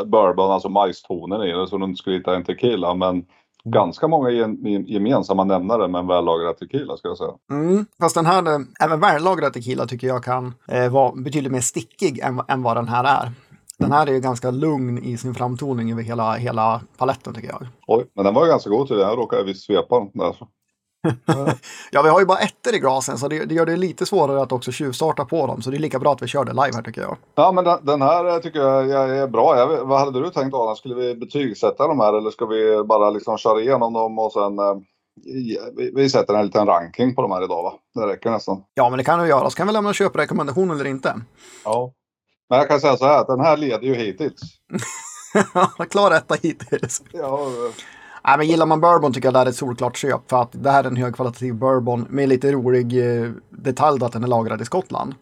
bourbon, 0.05 0.51
alltså 0.51 0.69
majstonen 0.69 1.43
i 1.43 1.53
det, 1.53 1.67
så 1.69 1.79
du 1.79 1.85
inte 1.85 1.99
skulle 1.99 2.17
hitta 2.17 2.37
en 2.37 2.45
tequila. 2.45 2.95
Men 2.95 3.25
ganska 3.65 4.09
många 4.09 4.31
gemensamma 4.87 5.45
nämnare 5.45 5.89
med 5.89 5.99
en 5.99 6.07
vällagrad 6.07 6.59
tequila 6.59 6.97
ska 6.97 7.09
jag 7.09 7.19
säga. 7.19 7.33
Mm, 7.51 7.87
fast 8.01 8.15
den 8.15 8.27
här, 8.27 8.55
eh, 8.55 8.61
även 8.81 9.01
vällagrad 9.01 9.53
tequila 9.53 9.87
tycker 9.87 10.07
jag 10.07 10.25
kan 10.25 10.55
eh, 10.69 10.93
vara 10.93 11.13
betydligt 11.13 11.53
mer 11.53 11.61
stickig 11.61 12.19
än, 12.19 12.43
än 12.49 12.63
vad 12.63 12.77
den 12.77 12.89
här 12.89 13.05
är. 13.05 13.33
Den 13.79 13.93
här 13.93 14.07
är 14.07 14.13
ju 14.13 14.21
ganska 14.21 14.51
lugn 14.51 14.99
i 14.99 15.17
sin 15.17 15.35
framtoning 15.35 15.93
över 15.93 16.03
hela, 16.03 16.35
hela 16.35 16.81
paletten 16.99 17.35
tycker 17.35 17.49
jag. 17.49 17.67
Oj, 17.87 18.07
men 18.15 18.25
den 18.25 18.35
var 18.35 18.47
ganska 18.47 18.71
god 18.71 18.87
till 18.87 18.97
det. 18.97 19.03
Jag 19.03 19.19
råkade 19.19 19.45
visst 19.45 19.65
svepa 19.65 19.99
den 19.99 20.11
där. 20.15 20.37
Ja, 21.91 22.03
vi 22.03 22.09
har 22.09 22.21
ju 22.21 22.27
bara 22.27 22.39
ettor 22.39 22.75
i 22.75 22.79
glasen 22.79 23.19
så 23.19 23.29
det, 23.29 23.45
det, 23.45 23.55
gör 23.55 23.67
det 23.67 23.77
lite 23.77 24.07
svårare 24.07 24.43
att 24.43 24.53
också 24.53 24.73
tjuvstarta 24.73 25.25
på 25.25 25.47
dem. 25.47 25.63
Så 25.63 25.71
det 25.71 25.77
är 25.77 25.79
lika 25.79 25.99
bra 25.99 26.13
att 26.13 26.23
vi 26.23 26.27
kör 26.27 26.45
det 26.45 26.53
live 26.53 26.75
här 26.75 26.83
tycker 26.83 27.01
jag. 27.01 27.17
Ja, 27.35 27.53
men 27.53 27.65
den, 27.65 28.03
här 28.03 28.41
tycker 28.41 28.61
jag 28.61 28.91
är 29.19 29.27
bra. 29.27 29.59
Jag, 29.59 29.87
vad 29.87 29.99
hade 29.99 30.21
du 30.21 30.31
tänkt 30.31 30.55
Adam? 30.55 30.77
Skulle 30.77 30.95
vi 30.95 31.15
betygsätta 31.15 31.87
de 31.87 32.01
här 32.01 32.13
eller 32.19 32.31
ska 32.31 32.47
vi 32.47 32.83
bara 32.85 33.11
liksom 33.11 33.39
köra 33.39 33.61
igenom 33.61 33.93
dem 33.93 34.19
och 34.19 34.33
sen 34.33 34.59
eh, 34.59 34.75
vi, 35.77 35.93
vi 35.95 36.11
sätter 36.11 36.35
en 36.35 36.47
liten 36.47 36.67
ranking 36.67 37.15
på 37.15 37.23
de 37.23 37.31
här 37.31 37.45
idag 37.45 37.63
va? 37.63 37.73
Det 37.95 38.07
räcker 38.07 38.31
nästan. 38.31 38.63
Ja, 38.75 38.91
men 38.91 38.99
det 38.99 39.05
kan 39.05 39.23
vi 39.23 39.29
göra. 39.29 39.51
Så 39.51 39.57
kan 39.57 39.67
vi 39.67 39.73
lämna 39.73 39.93
köprekommendation 39.93 40.71
eller 40.71 40.87
inte. 40.87 41.15
Ja. 41.65 41.93
Men 42.51 42.59
jag 42.59 42.69
kan 42.69 42.81
säga 42.81 42.97
så 42.97 43.05
här 43.05 43.21
att 43.21 43.27
den 43.27 43.41
här 43.41 43.57
leder 43.57 43.87
ju 43.87 43.95
hittills. 43.95 44.41
Klar 45.91 46.11
etta 46.11 46.35
hittills. 46.35 47.03
Ja, 47.13 47.49
Nej, 48.25 48.39
men 48.39 48.47
gillar 48.47 48.67
man 48.67 48.81
bourbon 48.81 49.13
tycker 49.13 49.27
jag 49.27 49.35
det 49.35 49.39
här 49.39 49.47
är 49.47 49.51
ett 49.51 49.57
solklart 49.57 49.97
köp. 49.97 50.31
För 50.31 50.43
att 50.43 50.51
det 50.53 50.71
här 50.71 50.85
är 50.85 50.89
en 50.89 50.97
högkvalitativ 50.97 51.55
bourbon 51.55 52.07
med 52.11 52.29
lite 52.29 52.53
rolig 52.53 53.23
eh, 53.23 53.31
detalj 53.51 54.05
att 54.05 54.13
den 54.13 54.25
är 54.25 54.29
lagrad 54.29 54.63
i 54.63 54.65
Skottland. 54.65 55.15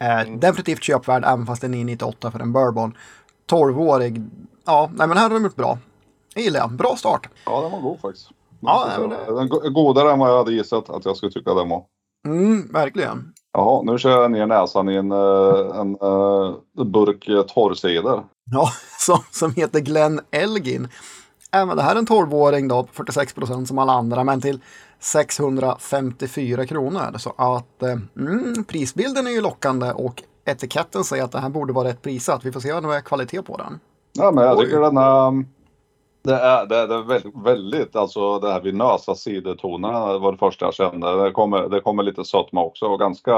Eh, 0.00 0.20
mm. 0.20 0.40
Definitivt 0.40 0.82
köpvärd 0.82 1.24
även 1.24 1.46
fast 1.46 1.62
den 1.62 1.74
är 1.74 1.84
98 1.84 2.30
för 2.30 2.40
en 2.40 2.52
bourbon. 2.52 2.96
12-årig, 3.50 4.22
ja, 4.64 4.90
nej 4.94 5.08
men 5.08 5.16
här 5.16 5.30
har 5.30 5.30
de 5.30 5.44
gjort 5.44 5.56
bra. 5.56 5.78
Det 6.34 6.40
gillar 6.40 6.60
jag. 6.60 6.72
Bra 6.72 6.96
start. 6.96 7.28
Ja, 7.46 7.60
den 7.60 7.70
var 7.70 7.80
god 7.80 8.00
faktiskt. 8.00 8.28
Ja, 8.60 8.88
nej, 8.98 9.08
det... 9.08 9.34
Den 9.34 9.72
godare 9.72 10.12
än 10.12 10.18
vad 10.18 10.30
jag 10.30 10.36
hade 10.36 10.52
gissat 10.52 10.90
att 10.90 11.04
jag 11.04 11.16
skulle 11.16 11.32
tycka 11.32 11.54
den 11.54 11.68
var. 11.68 11.84
Mm, 12.26 12.72
verkligen. 12.72 13.32
Jaha, 13.52 13.82
nu 13.82 13.98
kör 13.98 14.22
jag 14.22 14.30
ner 14.30 14.46
näsan 14.46 14.88
i 14.88 14.96
en, 14.96 15.12
eh, 15.12 15.80
en, 15.80 15.96
en 16.00 16.54
eh, 16.78 16.84
burk 16.84 17.48
torrcider. 17.54 18.22
Ja, 18.50 18.68
som, 18.98 19.18
som 19.30 19.54
heter 19.54 19.80
Glenn 19.80 20.20
Elgin 20.30 20.88
även 21.52 21.76
det 21.76 21.82
här 21.82 21.94
är 21.94 21.98
en 21.98 22.06
12-åring 22.06 22.68
då, 22.68 22.86
46 22.92 23.34
procent 23.34 23.68
som 23.68 23.78
alla 23.78 23.92
andra, 23.92 24.24
men 24.24 24.40
till 24.40 24.60
654 24.98 26.66
kronor. 26.66 27.18
Så 27.18 27.34
att 27.36 27.82
eh, 27.82 27.98
mm, 28.16 28.64
prisbilden 28.64 29.26
är 29.26 29.30
ju 29.30 29.40
lockande 29.40 29.92
och 29.92 30.22
etiketten 30.44 31.04
säger 31.04 31.24
att 31.24 31.32
det 31.32 31.40
här 31.40 31.48
borde 31.48 31.72
vara 31.72 31.88
rätt 31.88 32.02
prisat. 32.02 32.44
Vi 32.44 32.52
får 32.52 32.60
se 32.60 32.72
om 32.72 32.88
det 32.88 32.96
är 32.96 33.00
kvalitet 33.00 33.42
på 33.42 33.56
den. 33.56 33.80
Ja, 34.12 34.30
men 34.30 34.44
jag 34.44 34.58
tycker 34.58 34.80
den 34.80 34.98
det 36.24 36.34
är, 36.34 36.66
det 36.66 36.76
är, 36.76 36.88
det 36.88 36.94
är 36.94 37.02
väldigt, 37.02 37.34
väldigt, 37.44 37.96
alltså 37.96 38.38
det 38.38 38.52
här 38.52 38.60
vinösa 38.60 39.14
sidotonerna 39.14 40.18
var 40.18 40.32
det 40.32 40.38
första 40.38 40.64
jag 40.64 40.74
kände. 40.74 41.24
Det 41.24 41.30
kommer, 41.30 41.68
det 41.68 41.80
kommer 41.80 42.02
lite 42.02 42.24
sötma 42.24 42.62
också 42.64 42.86
och 42.86 42.98
ganska 42.98 43.32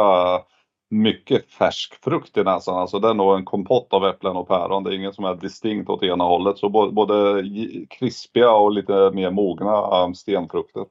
mycket 0.94 1.52
färsk 1.52 2.04
frukt 2.04 2.36
i 2.36 2.44
näsan. 2.44 2.78
Alltså 2.78 2.98
det 2.98 3.08
är 3.08 3.14
nog 3.14 3.36
en 3.36 3.44
kompott 3.44 3.88
av 3.90 4.04
äpplen 4.04 4.36
och 4.36 4.48
päron. 4.48 4.84
Det 4.84 4.90
är 4.90 4.94
inget 4.94 5.14
som 5.14 5.24
är 5.24 5.34
distinkt 5.34 5.90
åt 5.90 6.02
ena 6.02 6.24
hållet. 6.24 6.58
Så 6.58 6.68
både 6.68 7.44
krispiga 7.90 8.50
och 8.50 8.72
lite 8.72 9.10
mer 9.14 9.30
mogna 9.30 10.14
stenfrukter. 10.14 10.84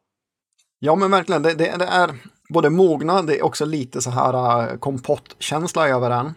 Ja 0.80 0.96
men 0.96 1.12
verkligen, 1.12 1.44
det, 1.44 1.54
det, 1.54 1.76
det, 1.80 1.86
är 1.86 2.12
både 2.50 2.70
mogna, 2.70 3.22
det 3.22 3.40
är 3.40 3.46
också 3.46 3.66
lite 3.66 4.02
så 4.02 4.10
här 4.10 4.72
uh, 4.72 4.78
kompottkänsla 4.78 5.88
över 5.88 6.10
den. 6.10 6.34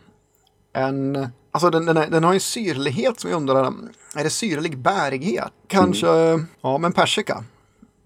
En, 0.73 1.29
alltså 1.51 1.71
den, 1.71 1.87
den, 1.87 1.97
är, 1.97 2.07
den 2.07 2.25
har 2.25 2.35
en 2.35 2.41
syrlighet 2.41 3.21
som 3.21 3.31
jag 3.31 3.37
undrar, 3.37 3.73
är 4.17 4.25
det 4.25 4.31
syrlig 4.31 4.79
bärighet? 4.79 5.53
Kanske, 5.67 6.09
mm. 6.09 6.47
ja 6.61 6.79
men 6.79 6.93
persika. 6.93 7.45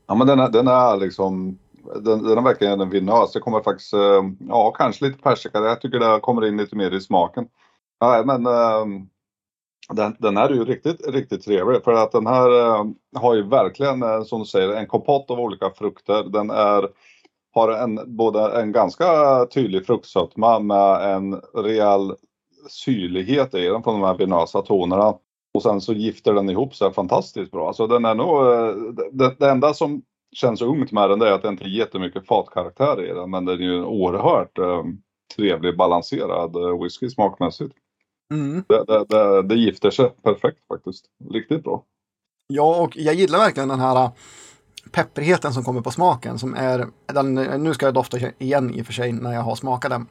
Ja 0.07 0.15
men 0.15 0.27
den 0.27 0.41
är, 0.41 0.49
den 0.49 0.69
är 0.69 0.97
liksom 0.97 1.59
den, 1.95 2.23
den 2.23 2.39
är 2.39 2.43
verkligen 2.43 2.81
en 2.81 2.91
vinös. 2.91 3.33
Det 3.33 3.41
kommer 3.41 3.61
faktiskt, 3.63 3.93
eh, 3.93 4.23
ja 4.49 4.71
kanske 4.71 5.05
lite 5.05 5.23
persika. 5.23 5.59
Jag 5.59 5.81
tycker 5.81 5.99
det 5.99 6.21
kommer 6.21 6.47
in 6.47 6.57
lite 6.57 6.77
mer 6.77 6.95
i 6.95 7.01
smaken. 7.01 7.49
Ja, 8.01 8.23
men 8.27 8.47
eh, 8.47 8.87
Den, 9.93 10.17
den 10.19 10.37
här 10.37 10.49
är 10.49 10.55
ju 10.55 10.65
riktigt, 10.65 11.09
riktigt 11.09 11.45
trevlig 11.45 11.85
för 11.85 11.93
att 11.93 12.13
den 12.13 12.27
här 12.27 12.61
eh, 12.61 12.85
har 13.15 13.35
ju 13.35 13.43
verkligen, 13.43 14.25
som 14.25 14.41
du 14.41 14.47
säger, 14.47 14.73
en 14.73 14.87
kompott 14.87 15.31
av 15.31 15.41
olika 15.41 15.71
frukter. 15.71 16.25
Den 16.25 16.51
är, 16.51 16.89
har 17.55 17.69
en, 17.73 18.17
både 18.17 18.61
en 18.61 18.73
ganska 18.73 19.07
tydlig 19.47 19.87
fruktsötma 19.87 20.59
med 20.59 21.15
en 21.15 21.41
rejäl 21.55 22.15
syrlighet 22.69 23.55
i 23.55 23.67
den 23.67 23.83
från 23.83 24.01
de 24.01 24.07
här 24.07 24.15
vinösa 24.15 24.63
tonerna. 24.63 25.15
Och 25.55 25.63
sen 25.63 25.81
så 25.81 25.93
gifter 25.93 26.35
den 26.35 26.51
ihop 26.51 26.75
sig 26.75 26.93
fantastiskt 26.93 27.51
bra. 27.51 27.67
Alltså 27.69 27.87
den 27.87 28.05
är 28.05 28.15
nog, 28.15 28.45
det, 29.13 29.35
det 29.39 29.51
enda 29.51 29.75
som 29.75 30.03
känns 30.33 30.63
ungt 30.63 30.93
med 30.93 31.11
den 31.11 31.23
är 31.23 31.33
att 31.33 31.43
det 31.43 31.49
inte 31.49 31.65
är 31.65 31.69
jättemycket 31.69 32.27
fatkaraktär 32.27 33.05
i 33.05 33.15
den. 33.15 33.31
Men 33.31 33.45
den 33.45 33.59
är 33.59 33.63
ju 33.63 33.79
en 33.79 33.85
oerhört 33.85 34.59
eh, 34.59 34.85
trevlig 35.37 35.77
balanserad 35.77 36.57
eh, 36.57 36.83
whisky 36.83 37.11
smakmässigt. 37.11 37.75
Mm. 38.35 38.65
Det, 38.69 38.85
det, 38.85 39.05
det, 39.09 39.43
det 39.43 39.55
gifter 39.55 39.91
sig 39.91 40.11
perfekt 40.23 40.59
faktiskt. 40.69 41.05
Riktigt 41.31 41.65
bra. 41.65 41.85
Ja, 42.47 42.83
och 42.83 42.97
jag 42.97 43.15
gillar 43.15 43.39
verkligen 43.39 43.69
den 43.69 43.81
här 43.81 44.05
äh, 44.05 44.11
pepprigheten 44.93 45.53
som 45.53 45.65
kommer 45.65 45.81
på 45.81 45.91
smaken. 45.91 46.39
Som 46.39 46.55
är, 46.55 46.87
den, 47.07 47.35
nu 47.35 47.75
ska 47.75 47.87
jag 47.87 47.95
dofta 47.95 48.19
igen 48.39 48.75
i 48.75 48.83
och 48.83 48.87
för 48.87 48.93
sig 48.93 49.13
när 49.13 49.33
jag 49.33 49.43
har 49.43 49.55
smakat 49.55 49.91
den. 49.91 50.07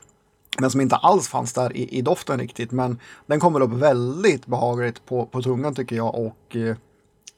Men 0.59 0.71
som 0.71 0.81
inte 0.81 0.95
alls 0.95 1.27
fanns 1.27 1.53
där 1.53 1.77
i, 1.77 1.97
i 1.97 2.01
doften 2.01 2.39
riktigt. 2.39 2.71
Men 2.71 2.99
den 3.25 3.39
kommer 3.39 3.61
upp 3.61 3.73
väldigt 3.73 4.45
behagligt 4.45 5.05
på, 5.05 5.25
på 5.25 5.41
tungan 5.41 5.75
tycker 5.75 5.95
jag 5.95 6.15
och 6.15 6.55
eh, 6.55 6.75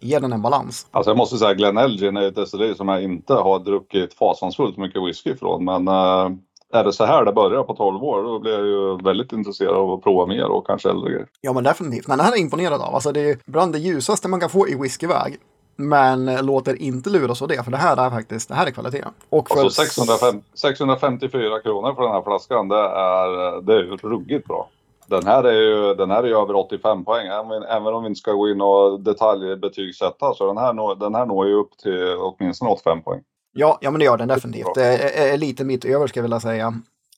ger 0.02 0.20
den 0.20 0.34
en 0.34 0.42
balans. 0.42 0.88
Alltså 0.92 1.10
jag 1.10 1.18
måste 1.18 1.38
säga 1.38 1.54
Glen 1.54 1.78
Elgin 1.78 2.18
är 2.18 2.22
ett 2.22 2.36
destilleri 2.36 2.76
som 2.76 2.88
jag 2.88 3.04
inte 3.04 3.34
har 3.34 3.60
druckit 3.60 4.14
fasansfullt 4.14 4.78
mycket 4.78 5.04
whisky 5.08 5.36
från. 5.36 5.66
Men 5.66 5.88
äh, 5.88 6.32
är 6.74 6.84
det 6.84 6.94
så 6.94 7.06
här 7.06 7.26
det 7.26 7.32
börjar 7.32 7.64
på 7.64 7.74
12 7.74 8.04
år 8.04 8.24
då 8.24 8.40
blir 8.40 8.52
jag 8.52 8.66
ju 8.66 8.98
väldigt 9.04 9.32
intresserad 9.32 9.76
av 9.76 9.92
att 9.92 10.04
prova 10.04 10.26
mer 10.26 10.46
och 10.46 10.68
kanske 10.68 10.90
äldre 10.90 11.12
grejer. 11.12 11.28
Ja 11.42 11.54
men 11.54 11.64
definitivt. 11.64 12.08
Men 12.08 12.18
det 12.18 12.24
här 12.24 12.32
är 12.32 12.36
jag 12.36 12.42
imponerad 12.42 12.82
av. 12.82 12.96
Alltså 12.96 13.12
det 13.12 13.30
är 13.30 13.38
bland 13.46 13.74
det 13.74 13.80
ljusaste 13.80 14.28
man 14.28 14.40
kan 14.40 14.50
få 14.50 14.68
i 14.68 14.76
whiskyväg. 14.76 15.38
Men 15.76 16.46
låter 16.46 16.82
inte 16.82 17.10
luras 17.10 17.42
av 17.42 17.48
det, 17.48 17.64
för 17.64 17.72
det 17.72 17.78
här 17.78 17.98
är 18.06 18.10
faktiskt 18.10 18.50
det 18.50 18.56
här 18.56 18.68
är 18.68 18.72
kvalitet. 18.72 19.04
Och 19.30 19.50
för 19.50 19.60
Alltså 19.60 19.82
605, 19.82 20.42
654 20.54 21.60
kronor 21.60 21.94
för 21.96 22.02
den 22.02 22.12
här 22.12 22.22
flaskan, 22.22 22.68
det 22.68 22.76
är, 22.76 23.62
det 23.62 23.74
är 23.74 24.10
ruggigt 24.10 24.48
bra. 24.48 24.70
Den 25.12 25.28
här 25.28 25.44
är 25.44 25.52
ju 25.52 25.96
den 25.96 26.12
här 26.12 26.24
är 26.24 26.28
ju 26.28 26.38
över 26.38 26.56
85 26.56 27.06
poäng, 27.06 27.28
även, 27.28 27.64
även 27.64 27.94
om 27.94 28.04
vi 28.04 28.08
inte 28.08 28.20
ska 28.20 28.32
gå 28.32 28.50
in 28.50 28.62
och 28.62 29.00
detaljbetygsätta. 29.00 30.34
Så 30.34 30.48
den 30.48 30.58
här, 30.58 30.74
når, 30.74 30.96
den 30.96 31.16
här 31.16 31.26
når 31.26 31.48
ju 31.48 31.54
upp 31.54 31.78
till 31.78 32.16
åtminstone 32.18 32.72
85 32.72 33.02
poäng. 33.02 33.22
Ja, 33.54 33.78
ja 33.82 33.92
men 33.92 34.00
det 34.00 34.06
gör 34.06 34.18
den 34.18 34.28
definitivt. 34.28 34.76
Det 34.76 34.86
är, 34.86 35.34
är 35.34 35.38
lite 35.38 35.64
mitt 35.64 35.86
över 35.86 36.08
ska 36.08 36.20
jag 36.20 36.24
vilja 36.24 36.40
säga. 36.40 36.74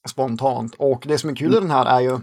Spontant. 0.09 0.75
Och 0.77 1.03
det 1.07 1.17
som 1.17 1.29
är 1.29 1.35
kul 1.35 1.53
i 1.53 1.59
den 1.59 1.71
här 1.71 1.85
är 1.85 2.00
ju 2.00 2.19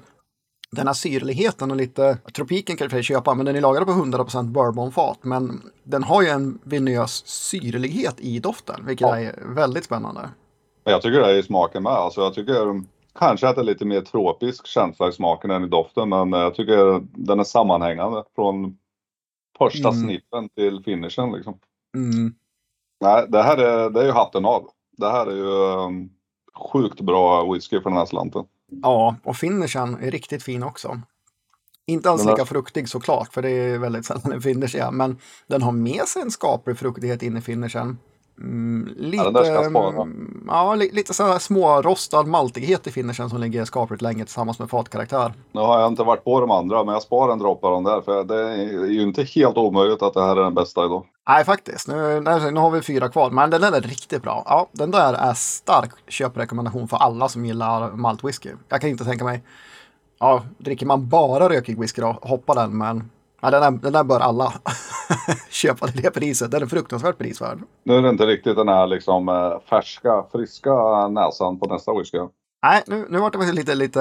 den 0.73 0.87
här 0.87 0.95
syrligheten 0.95 1.71
och 1.71 1.77
lite, 1.77 2.19
tropiken 2.35 2.77
kan 2.77 2.91
sig 2.91 3.03
köpa, 3.03 3.35
men 3.35 3.47
den 3.47 3.57
är 3.57 3.61
lagrad 3.61 3.87
på 3.87 3.93
100% 3.93 4.45
bourbonfat. 4.45 5.19
Men 5.23 5.63
den 5.85 6.03
har 6.03 6.23
ju 6.23 6.29
en 6.29 6.59
vinös 6.65 7.27
syrlighet 7.27 8.21
i 8.21 8.39
doften, 8.39 8.87
vilket 8.87 9.09
Ja. 9.09 9.21
är 9.21 9.55
väldigt 9.55 9.85
spännande. 9.85 10.21
Jag 10.85 11.03
tycker 11.03 11.21
det 11.21 11.31
är 11.31 11.35
i 11.35 11.43
smaken 11.43 11.83
med. 11.83 11.93
Alltså 11.93 12.21
jag 12.21 12.35
tycker 12.35 12.83
kanske 13.15 13.49
att 13.49 13.57
det 13.57 13.63
är 13.63 13.65
lite 13.65 13.85
mer 13.85 14.01
tropisk 14.01 14.67
känsla 14.67 15.09
i 15.09 15.13
smaken 15.13 15.51
än 15.51 15.65
i 15.65 15.69
doften. 15.69 16.09
Men 16.09 16.33
jag 16.33 16.55
tycker 16.55 17.03
den 17.03 17.41
är 17.41 17.45
sammanhängande 17.45 18.25
från 18.35 18.79
första 19.59 19.89
Mm. 19.89 20.01
snippen 20.01 20.49
till 20.49 20.83
finishen 20.85 21.33
liksom. 21.33 21.59
Mm. 21.97 22.35
Nej, 23.01 23.27
det 23.29 23.43
här 23.43 23.59
är, 23.59 23.91
det 23.91 24.01
är 24.01 24.05
ju 24.05 24.13
hatten 24.13 24.45
av. 24.45 24.69
Det 24.97 25.11
här 25.11 25.27
är 25.27 25.37
ju 25.37 25.85
um, 25.87 26.11
sjukt 26.73 27.01
bra 27.01 27.53
whisky 27.53 27.81
för 27.81 27.91
den 27.91 27.99
här 27.99 28.07
slanten. 28.07 28.45
Ja, 28.83 29.17
och 29.25 29.37
finishen 29.37 29.95
är 30.03 30.11
riktigt 30.11 30.43
fin 30.43 30.63
också. 30.63 31.01
Inte 31.87 32.11
alls 32.11 32.25
lika 32.25 32.45
fruktig 32.45 32.89
såklart, 32.89 33.33
för 33.33 33.43
det 33.43 33.51
är 33.51 33.79
väldigt 33.79 34.07
sällan 34.07 34.33
en 34.33 34.43
finish 34.43 34.77
är. 34.77 34.91
Men 34.91 35.19
den 35.47 35.63
har 35.63 35.73
med 35.73 36.03
sig 36.03 36.23
en 36.23 36.31
skaplig 36.31 36.79
fruktighet 36.79 37.23
in 37.23 37.37
i 37.37 37.41
finishen. 37.41 37.99
Mm, 38.39 38.95
lite, 38.97 39.25
mm, 39.25 40.45
ja, 40.49 40.75
li, 40.75 40.91
lite 40.93 41.15
så 41.15 41.25
här 41.25 42.25
maltighet 42.25 42.87
i 42.87 42.91
finishen 42.91 43.31
som 43.31 43.41
ligger 43.41 43.65
skapligt 43.65 44.03
länge 44.03 44.25
tillsammans 44.25 44.59
med 44.59 44.71
fatkaraktär. 44.71 45.35
Nu 45.53 45.61
har 45.61 45.81
jag 45.81 45.89
inte 45.89 46.03
varit 46.03 46.25
på 46.25 46.41
de 46.41 46.51
andra, 46.51 46.85
men 46.85 46.93
jag 46.93 47.03
sparar 47.03 47.33
en 47.33 47.39
droppe 47.39 47.67
av 47.67 47.73
dem 47.73 47.85
där. 47.85 48.01
För 48.01 48.25
det 48.25 48.49
är 48.49 48.87
ju 48.87 49.03
inte 49.03 49.23
helt 49.23 49.57
omöjligt 49.57 50.03
att 50.03 50.15
det 50.15 50.23
här 50.23 50.37
är 50.37 50.43
den 50.43 50.55
bästa 50.55 50.85
idag. 50.85 51.05
Nej, 51.29 51.45
faktiskt. 51.45 51.89
Nu, 51.89 52.21
nu 52.21 52.51
nu 52.51 52.61
har 52.61 52.71
vi 52.71 52.83
fyra 52.83 53.09
kvar, 53.09 53.31
men 53.31 53.51
den 53.51 53.61
där 53.61 53.73
är 53.73 53.81
riktigt 53.81 54.23
bra. 54.23 54.43
Ja, 54.47 54.67
den 54.73 54.91
där 54.91 55.15
är 55.15 55.35
stark 55.35 55.91
köprekommendation 56.09 56.89
för 56.89 56.97
alla 56.97 57.29
som 57.29 57.47
gillar 57.47 57.91
maltwhisky. 57.91 58.51
Jag 58.69 58.81
kan 58.81 58.91
inte 58.91 59.05
tänka 59.05 59.25
mig, 59.25 59.43
ja, 60.19 60.43
dricker 60.59 60.87
man 60.87 61.09
bara 61.09 61.49
rökig 61.49 61.81
whisky 61.81 62.01
då, 62.01 62.19
hoppa 62.23 62.55
den, 62.55 62.79
men 62.79 63.11
ja, 63.41 63.51
den, 63.51 63.61
där, 63.63 63.71
den 63.83 63.93
där 63.93 64.05
bör 64.05 64.21
alla 64.21 64.53
köpa 65.51 65.87
till 65.87 66.03
det 66.03 66.11
priset. 66.11 66.51
Den 66.51 66.63
är 66.63 66.67
fruktansvärt 66.67 67.19
prisvärd. 67.19 67.59
Nu 67.85 67.95
är 67.95 68.03
det 68.03 68.09
inte 68.09 68.27
riktigt 68.27 68.57
den 68.57 68.69
här 68.69 68.87
liksom 68.87 69.29
eh, 69.29 69.61
färska, 69.71 70.25
friska 70.33 71.09
näsan 71.09 71.59
på 71.59 71.67
nästa 71.75 71.95
whisky. 71.99 72.19
Nej, 72.63 72.83
nu, 72.87 73.07
nu 73.11 73.19
var 73.19 73.31
det 73.31 73.39
faktiskt 73.39 73.55
lite, 73.55 73.75
lite... 73.75 74.01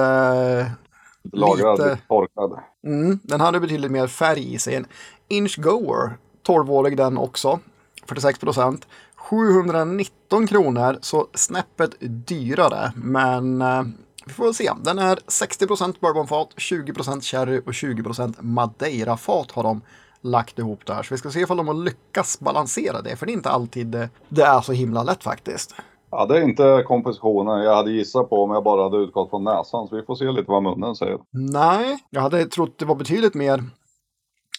Lagrad, 1.32 1.78
Lite- 1.78 1.90
lite 1.90 2.02
torkad. 2.08 2.58
Mm, 2.86 3.18
den 3.22 3.40
hade 3.40 3.60
betydligt 3.60 3.90
mer 3.90 4.06
färg 4.06 4.54
i 4.54 4.58
sig. 4.58 4.74
En 4.74 4.86
Inch 5.28 5.56
Goer, 5.60 6.16
12-årig 6.46 6.96
den 6.96 7.18
också, 7.18 7.58
46 8.06 8.38
procent. 8.38 8.86
719 9.16 10.46
kronor, 10.46 10.98
så 11.00 11.26
snäppet 11.34 11.90
dyrare. 12.00 12.92
Men 12.96 13.62
eh, 13.62 13.82
vi 14.26 14.32
får 14.32 14.44
väl 14.44 14.54
se. 14.54 14.70
Den 14.82 14.98
är 14.98 15.18
60 15.26 15.66
procent 15.66 16.00
bourbonfat, 16.00 16.48
20 16.56 16.92
procent 16.92 17.24
sherry 17.24 17.62
och 17.66 17.74
20 17.74 18.02
procent 18.02 18.36
madeirafat 18.40 19.50
har 19.50 19.62
de 19.62 19.80
lagt 20.20 20.58
ihop 20.58 20.86
där. 20.86 21.02
Så 21.02 21.14
vi 21.14 21.18
ska 21.18 21.30
se 21.30 21.40
ifall 21.40 21.56
de 21.56 21.68
har 21.68 21.74
lyckats 21.74 22.40
balansera 22.40 23.02
det, 23.02 23.16
för 23.16 23.26
det 23.26 23.32
är 23.32 23.34
inte 23.34 23.50
alltid 23.50 23.94
eh, 23.94 24.06
det 24.28 24.42
är 24.42 24.60
så 24.60 24.72
himla 24.72 25.02
lätt 25.02 25.22
faktiskt. 25.24 25.74
Ja, 26.10 26.26
det 26.26 26.38
är 26.38 26.42
inte 26.42 26.84
kompositionen 26.86 27.62
jag 27.62 27.76
hade 27.76 27.92
gissat 27.92 28.30
på 28.30 28.42
om 28.44 28.50
jag 28.50 28.64
bara 28.64 28.82
hade 28.82 28.96
utgått 28.96 29.30
från 29.30 29.44
näsan. 29.44 29.88
Så 29.88 29.96
vi 29.96 30.02
får 30.02 30.14
se 30.14 30.24
lite 30.24 30.50
vad 30.50 30.62
munnen 30.62 30.94
säger. 30.94 31.18
Nej, 31.30 31.98
jag 32.10 32.20
hade 32.20 32.44
trott 32.44 32.78
det 32.78 32.84
var 32.84 32.94
betydligt 32.94 33.34
mer 33.34 33.64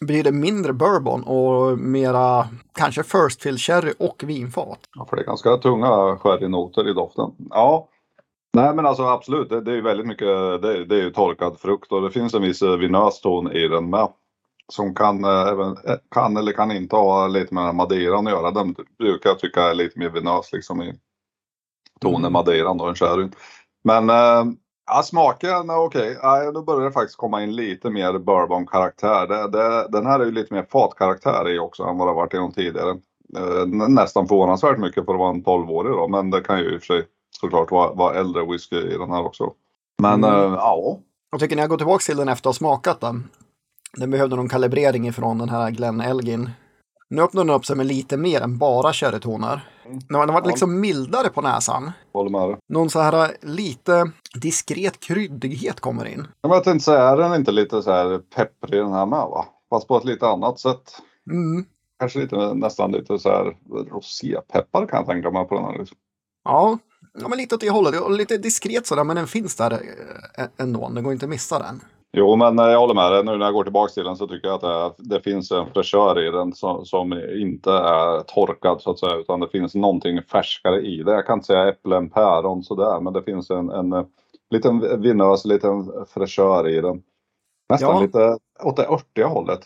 betydligt 0.01 0.34
mindre 0.34 0.74
bourbon 0.74 1.24
och 1.24 1.80
mera 1.80 2.48
kanske 2.74 3.03
first 3.03 3.41
fill 3.41 3.58
sherry 3.58 3.94
och 4.00 4.24
vinfat. 4.24 4.80
Ja, 4.96 5.06
för 5.10 5.15
det 5.15 5.22
är 5.22 5.25
ganska 5.25 5.58
tunga 5.58 6.18
sherrynoter 6.18 6.89
i 6.89 6.94
doften. 6.94 7.32
Ja. 7.50 7.88
Nej 8.53 8.75
men 8.75 8.86
alltså 8.86 9.03
absolut, 9.03 9.50
det, 9.50 9.62
det 9.62 9.72
är 9.72 9.75
ju 9.75 9.81
väldigt 9.81 10.08
mycket, 10.08 10.27
det, 10.62 10.86
det 10.86 10.96
är 10.96 11.01
ju 11.01 11.12
torkad 11.12 11.60
frukt 11.60 11.91
och 11.91 12.01
det 12.01 12.12
finns 12.12 12.34
en 12.34 12.41
viss 12.41 12.62
eh, 12.62 12.77
vinös 12.77 13.22
ton 13.22 13.51
i 13.51 13.67
den 13.67 13.89
med. 13.89 14.08
Som 14.74 14.96
kan, 14.96 15.24
eh, 15.24 15.48
även, 15.48 15.67
eh, 15.72 15.96
kan 16.12 16.38
eller 16.38 16.51
kan 16.51 16.72
inte 16.72 16.96
ha 16.96 17.27
lite 17.27 17.53
med 17.53 17.75
madeiran 17.75 18.27
att 18.27 18.34
göra. 18.34 18.51
Den 18.51 18.75
brukar 19.00 19.29
jag 19.29 19.39
tycka 19.39 19.62
är 19.63 19.74
lite 19.74 20.00
mer 20.00 20.10
vinös 20.10 20.51
liksom 20.53 20.81
i 20.81 20.93
tonen 22.01 22.20
Mm. 22.20 22.34
madeiran 22.34 22.77
då 22.77 22.86
än 22.88 22.96
sherryn. 22.96 23.34
Men 23.84 24.10
eh, 24.10 24.53
ja, 24.91 25.03
smaken 25.03 25.70
okej. 25.70 26.17
Ja, 26.22 26.51
då 26.51 26.63
börjar 26.63 26.86
det 26.86 26.91
faktiskt 26.91 27.17
komma 27.17 27.43
in 27.43 27.55
lite 27.55 27.89
mer 27.89 28.13
bourbon-karaktär. 28.20 29.27
Det, 29.27 29.48
det, 29.50 29.88
den 29.89 30.05
här 30.05 30.20
är 30.20 30.25
ju 30.25 30.31
lite 30.31 30.53
mer 30.53 30.63
fatkaraktär 30.72 31.50
i 31.50 31.60
också 31.60 31.84
än 31.84 31.98
vad 31.98 32.08
det 32.08 32.13
varit 32.13 32.34
i 32.34 32.38
de 32.38 32.51
tidigare. 32.51 32.98
Nä- 33.67 33.88
nästan 33.88 34.27
förvånansvärt 34.27 34.77
mycket 34.79 35.05
för 35.05 35.13
att 35.13 35.20
vara 35.20 35.29
en 35.29 35.43
12-årig 35.43 35.93
då. 35.93 36.08
Men 36.08 36.29
det 36.29 36.41
kan 36.41 36.60
ju 36.60 36.74
i 36.74 36.77
och 36.77 36.81
för 36.81 36.88
sig 36.88 37.08
såklart 37.32 37.72
vara, 37.72 37.94
vara 37.94 38.16
äldre 38.20 38.46
whisky 38.46 38.76
i 38.78 38.98
den 38.98 39.12
här 39.12 39.26
också. 39.26 39.54
Men 40.02 40.24
Mm. 40.24 40.36
eh, 40.36 40.54
ja. 40.60 41.00
Jag 41.32 41.40
tycker 41.40 41.56
när 41.56 41.64
jag 41.64 41.70
går 41.70 41.78
tillbaka 41.78 42.02
till 42.02 42.18
den 42.18 42.30
efter 42.30 42.50
att 42.50 42.56
ha 42.56 42.58
smakat 42.58 43.00
den. 43.02 43.30
Den 43.98 44.12
behövde 44.12 44.36
någon 44.36 44.50
kalibrering 44.50 45.08
ifrån 45.08 45.38
den 45.38 45.50
här 45.50 45.72
Glen 45.72 46.02
Elgin. 46.02 46.50
Nu 47.10 47.22
öppnar 47.22 47.44
den 47.44 47.56
upp 47.56 47.66
sig 47.66 47.76
med 47.76 47.86
lite 47.86 48.18
mer 48.18 48.42
än 48.42 48.58
bara 48.58 48.94
sherrytoner. 48.94 49.68
Den 49.84 50.16
har 50.16 50.20
den 50.20 50.30
har 50.30 50.42
varit 50.42 50.48
liksom 50.48 50.80
mildare 50.80 51.30
på 51.30 51.42
näsan. 51.42 51.92
Håller 52.14 52.30
med. 52.30 52.58
Någon 52.70 52.90
så 52.90 53.00
här 53.00 53.32
lite 53.42 54.12
diskret 54.42 55.00
kryddighet 55.00 55.80
kommer 55.80 56.06
in. 56.06 56.28
Men 56.44 56.52
jag 56.52 56.64
tänkte 56.64 56.84
säga, 56.86 57.04
är 57.04 57.18
den 57.18 57.36
inte 57.36 57.52
lite 57.52 57.82
så 57.84 57.92
här 57.92 58.20
pepprig 58.36 58.82
den 58.82 58.92
här 58.94 59.06
med 59.06 59.20
va? 59.20 59.46
Fast 59.70 59.88
på 59.88 59.98
ett 59.98 60.06
lite 60.06 60.28
annat 60.28 60.60
sätt. 60.60 61.02
Mm. 61.32 61.66
Kanske 62.00 62.20
lite, 62.20 62.54
nästan 62.54 62.92
lite 62.92 63.20
så 63.20 63.30
här 63.30 63.58
rosépeppar 63.92 64.86
kan 64.88 64.98
jag 64.98 65.06
tänka 65.08 65.32
mig 65.32 65.48
på 65.48 65.56
den 65.56 65.64
här. 65.66 65.78
Liksom. 65.78 65.98
Ja, 66.44 66.78
ja, 67.20 67.27
men 67.27 67.38
lite 67.38 67.56
åt 67.56 67.62
det 67.62 67.70
hållet. 67.70 68.12
Lite 68.12 68.38
diskret 68.38 68.88
sådär, 68.88 69.03
men 69.03 69.15
den 69.15 69.27
finns 69.27 69.56
där 69.56 69.72
eh, 70.38 70.46
ändå. 70.58 70.89
Det 70.89 71.01
går 71.01 71.13
inte 71.13 71.25
att 71.25 71.30
missa 71.30 71.60
den. 71.60 71.82
Jo, 72.13 72.36
men 72.36 72.58
jag 72.58 72.80
håller 72.80 72.94
med 72.94 73.12
dig. 73.12 73.24
Nu 73.24 73.38
när 73.38 73.46
jag 73.46 73.53
går 73.53 73.63
tillbaka 73.63 73.94
till 73.94 74.03
den 74.03 74.15
så 74.15 74.27
tycker 74.27 74.48
jag 74.48 74.65
att 74.65 74.98
det, 74.98 75.15
det 75.15 75.22
finns 75.22 75.51
en 75.51 75.65
fräschör 75.74 76.27
i 76.27 76.32
den 76.32 76.53
som, 76.53 76.86
som 76.86 77.13
inte 77.13 77.72
är 77.72 78.22
torkad 78.22 78.82
så 78.82 78.91
att 78.91 79.00
säga. 79.00 79.15
Utan 79.15 79.39
det 79.39 79.48
finns 79.50 79.75
någonting 79.75 80.22
färskare 80.22 80.82
i 80.82 81.03
det. 81.03 81.12
Jag 81.12 81.25
kan 81.25 81.34
inte 81.34 81.46
säga 81.46 81.70
äpplen, 81.70 82.10
päron 82.10 82.63
sådär. 82.63 83.00
Men 83.01 83.13
det 83.13 83.24
finns 83.24 83.50
en, 83.50 83.70
en 83.70 83.94
eh, 83.94 84.06
liten 84.50 85.01
vinös, 85.01 85.46
liten 85.46 85.91
fräschör 86.13 86.68
i 86.68 86.82
den. 86.82 87.01
Nästan 87.70 87.96
Ja. 87.96 88.01
lite 88.01 88.38
åt 88.63 88.77
det 88.77 88.88
örtiga 88.88 89.27
hållet. 89.27 89.60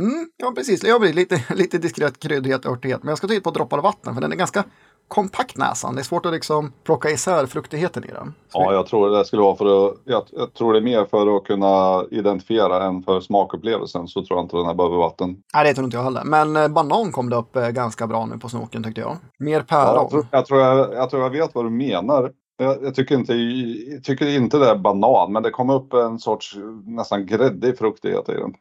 Mm, 0.00 0.30
ja, 0.36 0.52
precis. 0.56 0.84
Jag 0.84 1.00
blir 1.00 1.12
lite, 1.12 1.44
lite 1.54 1.78
diskret 1.78 2.18
kryddighet 2.18 2.64
och 2.66 2.72
örtighet. 2.72 3.02
Men 3.02 3.08
jag 3.08 3.18
ska 3.18 3.26
ta 3.26 3.34
hit 3.34 3.44
på 3.44 3.50
droppar 3.50 3.76
av 3.76 3.82
vatten, 3.84 4.14
för 4.14 4.20
den 4.20 4.32
är 4.32 4.36
ganska 4.36 4.64
kompakt 5.10 5.56
näsan. 5.56 5.94
Det 5.94 6.00
är 6.00 6.04
svårt 6.04 6.26
att 6.26 6.32
liksom 6.32 6.72
plocka 6.84 7.10
isär 7.10 7.46
fruktigheten 7.46 8.04
i 8.04 8.06
den. 8.06 8.34
Så 8.48 8.58
Ja, 8.58 8.72
jag 8.72 8.86
tror 8.86 9.10
det 9.10 9.24
skulle 9.24 9.42
vara 9.42 9.56
för 9.56 9.88
att, 9.88 9.96
jag, 10.04 10.22
jag 10.30 10.54
tror 10.54 10.72
det 10.72 10.78
är 10.78 10.82
mer 10.82 11.04
för 11.04 11.36
att 11.36 11.44
kunna 11.44 12.04
identifiera 12.10 12.84
än 12.84 13.02
för 13.02 13.20
smakupplevelsen 13.20 14.08
så 14.08 14.24
tror 14.24 14.38
jag 14.38 14.44
inte 14.44 14.56
den 14.56 14.66
här 14.66 14.74
behöver 14.74 14.96
vatten. 14.96 15.36
Nej, 15.54 15.64
det 15.64 15.74
tror 15.74 15.84
inte 15.84 15.96
jag 15.96 16.04
heller. 16.04 16.24
Men 16.24 16.56
eh, 16.56 16.68
banan 16.68 17.12
kom 17.12 17.30
det 17.30 17.36
upp 17.36 17.56
eh, 17.56 17.68
ganska 17.68 18.06
bra 18.06 18.26
nu 18.26 18.38
på 18.38 18.48
snoken 18.48 18.82
tyckte 18.82 19.00
jag. 19.00 19.16
Mer 19.38 19.60
päron. 19.62 19.94
Ja, 19.94 20.00
jag, 20.02 20.10
tror, 20.10 20.26
jag, 20.30 20.46
tror 20.46 20.60
jag, 20.60 20.94
jag 20.94 21.10
tror 21.10 21.22
jag 21.22 21.30
vet 21.30 21.54
vad 21.54 21.64
du 21.64 21.70
menar. 21.70 22.32
Jag, 22.58 22.94
tycker, 22.94 23.14
inte, 23.14 23.34
jag 23.34 24.04
tycker 24.04 24.28
inte 24.28 24.58
det 24.58 24.70
är 24.70 24.76
banan, 24.76 25.32
men 25.32 25.42
det 25.42 25.50
kom 25.50 25.70
upp 25.70 25.92
en 25.92 26.18
sorts 26.18 26.56
nästan 26.84 27.26
gräddig 27.26 27.78
fruktighet 27.78 28.28
i 28.28 28.32
den. 28.32 28.54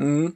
Mm. 0.00 0.32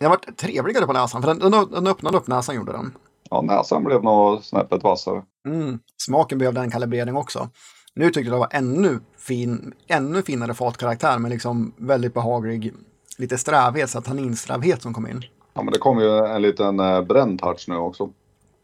Den 0.00 0.10
var 0.10 0.16
trevligare 0.16 0.86
på 0.86 0.92
näsan, 0.92 1.22
för 1.22 1.34
den, 1.34 1.50
den, 1.50 1.70
den 1.70 1.86
öppnade 1.86 2.16
upp 2.16 2.26
näsan 2.26 2.54
gjorde 2.54 2.72
den. 2.72 2.92
Ja, 3.30 3.42
näsan 3.42 3.84
blev 3.84 4.02
nog 4.02 4.44
snäppet 4.44 4.82
vassare. 4.82 5.22
Mm. 5.46 5.78
Smaken 5.96 6.38
behövde 6.38 6.60
en 6.60 6.70
kalibrering 6.70 7.16
också. 7.16 7.48
Nu 7.94 8.04
tyckte 8.04 8.20
jag 8.20 8.32
det 8.32 8.38
var 8.38 8.48
ännu, 8.50 9.00
fin, 9.18 9.74
ännu 9.86 10.22
finare 10.22 10.54
fatkaraktär 10.54 11.18
med 11.18 11.30
liksom 11.30 11.72
väldigt 11.76 12.14
behaglig, 12.14 12.72
lite 13.18 13.38
strävhet, 13.38 13.90
så 13.90 13.98
att 13.98 14.04
tanninsträvhet 14.04 14.82
som 14.82 14.94
kom 14.94 15.06
in. 15.06 15.24
Ja, 15.54 15.62
men 15.62 15.72
det 15.72 15.78
kom 15.78 15.98
ju 15.98 16.18
en 16.18 16.42
liten 16.42 16.80
eh, 16.80 17.02
bränd 17.02 17.38
touch 17.38 17.64
nu 17.68 17.76
också. 17.76 18.10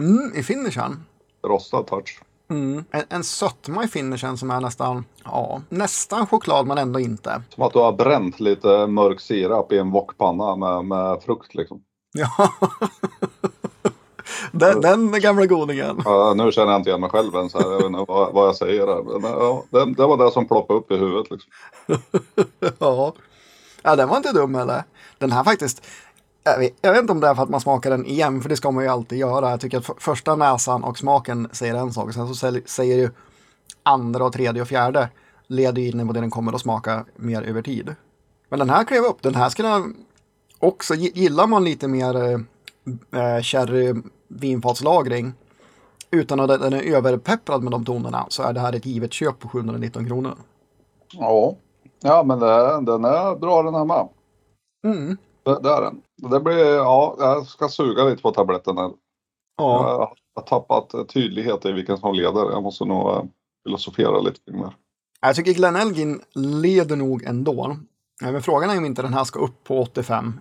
Mm, 0.00 0.32
I 0.34 0.42
finishen. 0.42 1.04
Rostad 1.46 1.82
touch. 1.82 2.20
Mm. 2.50 2.84
En, 2.90 3.02
en 3.08 3.24
sötma 3.24 3.84
i 3.84 3.88
finishen 3.88 4.36
som 4.36 4.50
är 4.50 4.60
nästan, 4.60 5.04
ja, 5.24 5.62
nästan 5.68 6.26
choklad 6.26 6.66
men 6.66 6.78
ändå 6.78 7.00
inte. 7.00 7.42
Som 7.48 7.62
att 7.62 7.72
du 7.72 7.78
har 7.78 7.92
bränt 7.92 8.40
lite 8.40 8.86
mörk 8.86 9.20
sirap 9.20 9.72
i 9.72 9.78
en 9.78 9.90
wokpanna 9.90 10.56
med, 10.56 10.84
med 10.84 11.22
frukt 11.22 11.54
liksom. 11.54 11.82
Ja. 12.12 12.30
den, 14.58 14.80
den 14.80 15.20
gamla 15.20 15.46
godingen. 15.46 16.02
Ja, 16.04 16.34
nu 16.36 16.52
känner 16.52 16.72
jag 16.72 16.80
inte 16.80 16.90
igen 16.90 17.00
mig 17.00 17.10
själv 17.10 17.34
ens 17.34 17.54
här. 17.54 17.62
Jag 17.62 17.76
vet 17.76 17.86
inte 17.86 18.04
vad, 18.08 18.32
vad 18.32 18.48
jag 18.48 18.56
säger 18.56 18.86
här. 18.86 19.20
Men, 19.20 19.30
ja, 19.30 19.64
det, 19.70 19.94
det 19.94 20.06
var 20.06 20.16
det 20.24 20.30
som 20.30 20.48
ploppade 20.48 20.78
upp 20.78 20.90
i 20.90 20.96
huvudet 20.96 21.30
liksom. 21.30 21.50
ja. 22.78 23.12
ja, 23.82 23.96
den 23.96 24.08
var 24.08 24.16
inte 24.16 24.32
dum 24.32 24.54
heller. 24.54 24.84
Den 25.18 25.32
här 25.32 25.44
faktiskt, 25.44 25.86
jag 26.44 26.58
vet, 26.58 26.72
jag 26.80 26.92
vet 26.92 27.00
inte 27.00 27.12
om 27.12 27.20
det 27.20 27.28
är 27.28 27.34
för 27.34 27.42
att 27.42 27.48
man 27.48 27.60
smakar 27.60 27.90
den 27.90 28.06
igen, 28.06 28.42
för 28.42 28.48
det 28.48 28.56
ska 28.56 28.70
man 28.70 28.84
ju 28.84 28.90
alltid 28.90 29.18
göra. 29.18 29.50
Jag 29.50 29.60
tycker 29.60 29.78
att 29.78 29.86
för, 29.86 29.94
första 29.98 30.36
näsan 30.36 30.84
och 30.84 30.98
smaken 30.98 31.48
säger 31.52 31.74
en 31.74 31.92
sak, 31.92 32.12
sen 32.14 32.34
så 32.34 32.60
säger 32.66 32.96
ju 32.96 33.10
andra 33.82 34.24
och 34.24 34.32
tredje 34.32 34.62
och 34.62 34.68
fjärde 34.68 35.08
leder 35.46 35.82
in 35.82 36.06
på 36.06 36.12
det 36.12 36.20
den 36.20 36.30
kommer 36.30 36.52
att 36.52 36.60
smaka 36.60 37.04
mer 37.16 37.42
över 37.42 37.62
tid. 37.62 37.94
Men 38.48 38.58
den 38.58 38.70
här 38.70 38.84
klev 38.84 39.04
upp, 39.04 39.22
den 39.22 39.34
här 39.34 39.48
skulle 39.48 39.68
jag 39.68 39.92
också, 40.58 40.94
gi- 40.94 41.12
gillar 41.14 41.46
man 41.46 41.64
lite 41.64 41.88
mer 41.88 42.16
eh, 42.16 42.40
eh, 43.36 43.42
sherry 43.42 43.94
vinfatslagring 44.28 45.32
utan 46.10 46.40
att 46.40 46.48
den 46.48 46.72
är 46.72 46.82
överpepprad 46.82 47.62
med 47.62 47.72
de 47.72 47.84
tonerna 47.84 48.26
så 48.28 48.42
är 48.42 48.52
det 48.52 48.60
här 48.60 48.72
ett 48.72 48.86
givet 48.86 49.12
köp 49.12 49.38
på 49.38 49.48
719 49.48 50.06
kronor. 50.06 50.34
Ja, 51.12 51.56
ja 52.02 52.22
men 52.22 52.38
det, 52.38 52.80
den 52.80 53.04
är 53.04 53.36
bra 53.36 53.62
den 53.62 53.74
här 53.74 53.84
med. 53.84 54.08
Mm. 54.84 55.16
Det, 55.42 55.60
det 55.62 55.68
är 55.68 55.80
den. 55.80 56.02
Det 56.30 56.40
blir, 56.40 56.74
ja, 56.74 57.16
jag 57.18 57.46
ska 57.46 57.68
suga 57.68 58.04
lite 58.04 58.22
på 58.22 58.30
tabletten 58.30 58.78
här. 58.78 58.90
Ja. 59.56 59.88
Jag 60.34 60.42
har 60.42 60.48
tappat 60.48 61.08
tydlighet 61.08 61.64
i 61.64 61.72
vilken 61.72 61.98
som 61.98 62.14
leder. 62.14 62.50
Jag 62.50 62.62
måste 62.62 62.84
nog 62.84 63.10
eh, 63.10 63.22
filosofera 63.64 64.20
lite 64.20 64.40
kring 64.40 64.62
det. 64.62 64.72
Jag 65.20 65.36
tycker 65.36 65.52
Glenn 65.52 65.76
Elgin 65.76 66.20
leder 66.34 66.96
nog 66.96 67.24
ändå. 67.24 67.76
Men 68.20 68.42
frågan 68.42 68.70
är 68.70 68.78
om 68.78 68.84
inte 68.84 69.02
den 69.02 69.14
här 69.14 69.24
ska 69.24 69.38
upp 69.38 69.64
på 69.64 69.80
85 69.80 70.40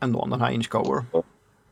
ändå, 0.00 0.26
den 0.26 0.40
här 0.40 0.50
Inchcover. 0.50 1.04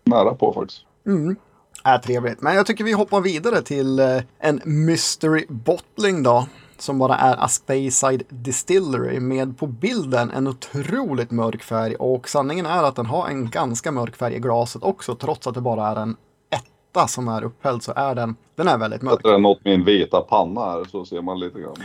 Nära 0.05 0.35
på 0.35 0.53
faktiskt. 0.53 0.85
Mm. 1.07 1.37
Är 1.85 1.99
trevligt. 1.99 2.43
Men 2.43 2.55
jag 2.55 2.67
tycker 2.67 2.85
vi 2.85 2.93
hoppar 2.93 3.21
vidare 3.21 3.63
till 3.63 3.99
eh, 3.99 4.23
en 4.39 4.61
Mystery 4.65 5.47
Bottling 5.49 6.23
då. 6.23 6.47
Som 6.79 6.99
bara 6.99 7.17
är 7.17 7.45
A 7.45 7.49
Speyside 7.49 8.23
Distillery 8.29 9.21
med 9.21 9.59
på 9.59 9.67
bilden 9.67 10.31
en 10.31 10.47
otroligt 10.47 11.31
mörk 11.31 11.63
färg. 11.63 11.95
Och 11.95 12.29
sanningen 12.29 12.67
är 12.67 12.83
att 12.83 12.97
den 12.97 13.07
har 13.07 13.29
en 13.29 13.51
ganska 13.51 13.93
mörk 13.93 14.17
färg 14.17 14.35
i 14.35 14.39
glaset 14.39 14.83
också. 14.83 15.15
Trots 15.15 15.47
att 15.47 15.55
det 15.55 15.61
bara 15.61 15.87
är 15.87 15.97
en 15.97 16.17
etta 16.51 17.09
som 17.09 17.29
är 17.29 17.45
upphälld 17.45 17.83
så 17.83 17.93
är 17.97 18.15
den, 18.15 18.37
den 18.55 18.69
är 18.69 18.79
väldigt 18.79 19.03
mörk. 19.03 19.17
Sätter 19.17 19.33
den 19.33 19.47
åt 19.47 19.65
min 19.65 19.85
vita 19.85 20.21
panna 20.21 20.61
här 20.61 20.85
så 20.85 21.05
ser 21.05 21.23
man 21.23 21.41
lite 21.41 21.61
grann. 21.61 21.77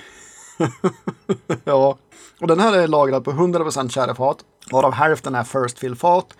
Ja, 1.64 1.98
och 2.40 2.48
den 2.48 2.60
här 2.60 2.78
är 2.78 2.88
lagrad 2.88 3.24
på 3.24 3.32
100% 3.32 3.90
sherryfat, 3.90 4.38
varav 4.72 4.94
hälften 4.94 5.36
är 5.36 5.44
first 5.44 5.80
fill-fat 5.80 6.26
och 6.26 6.34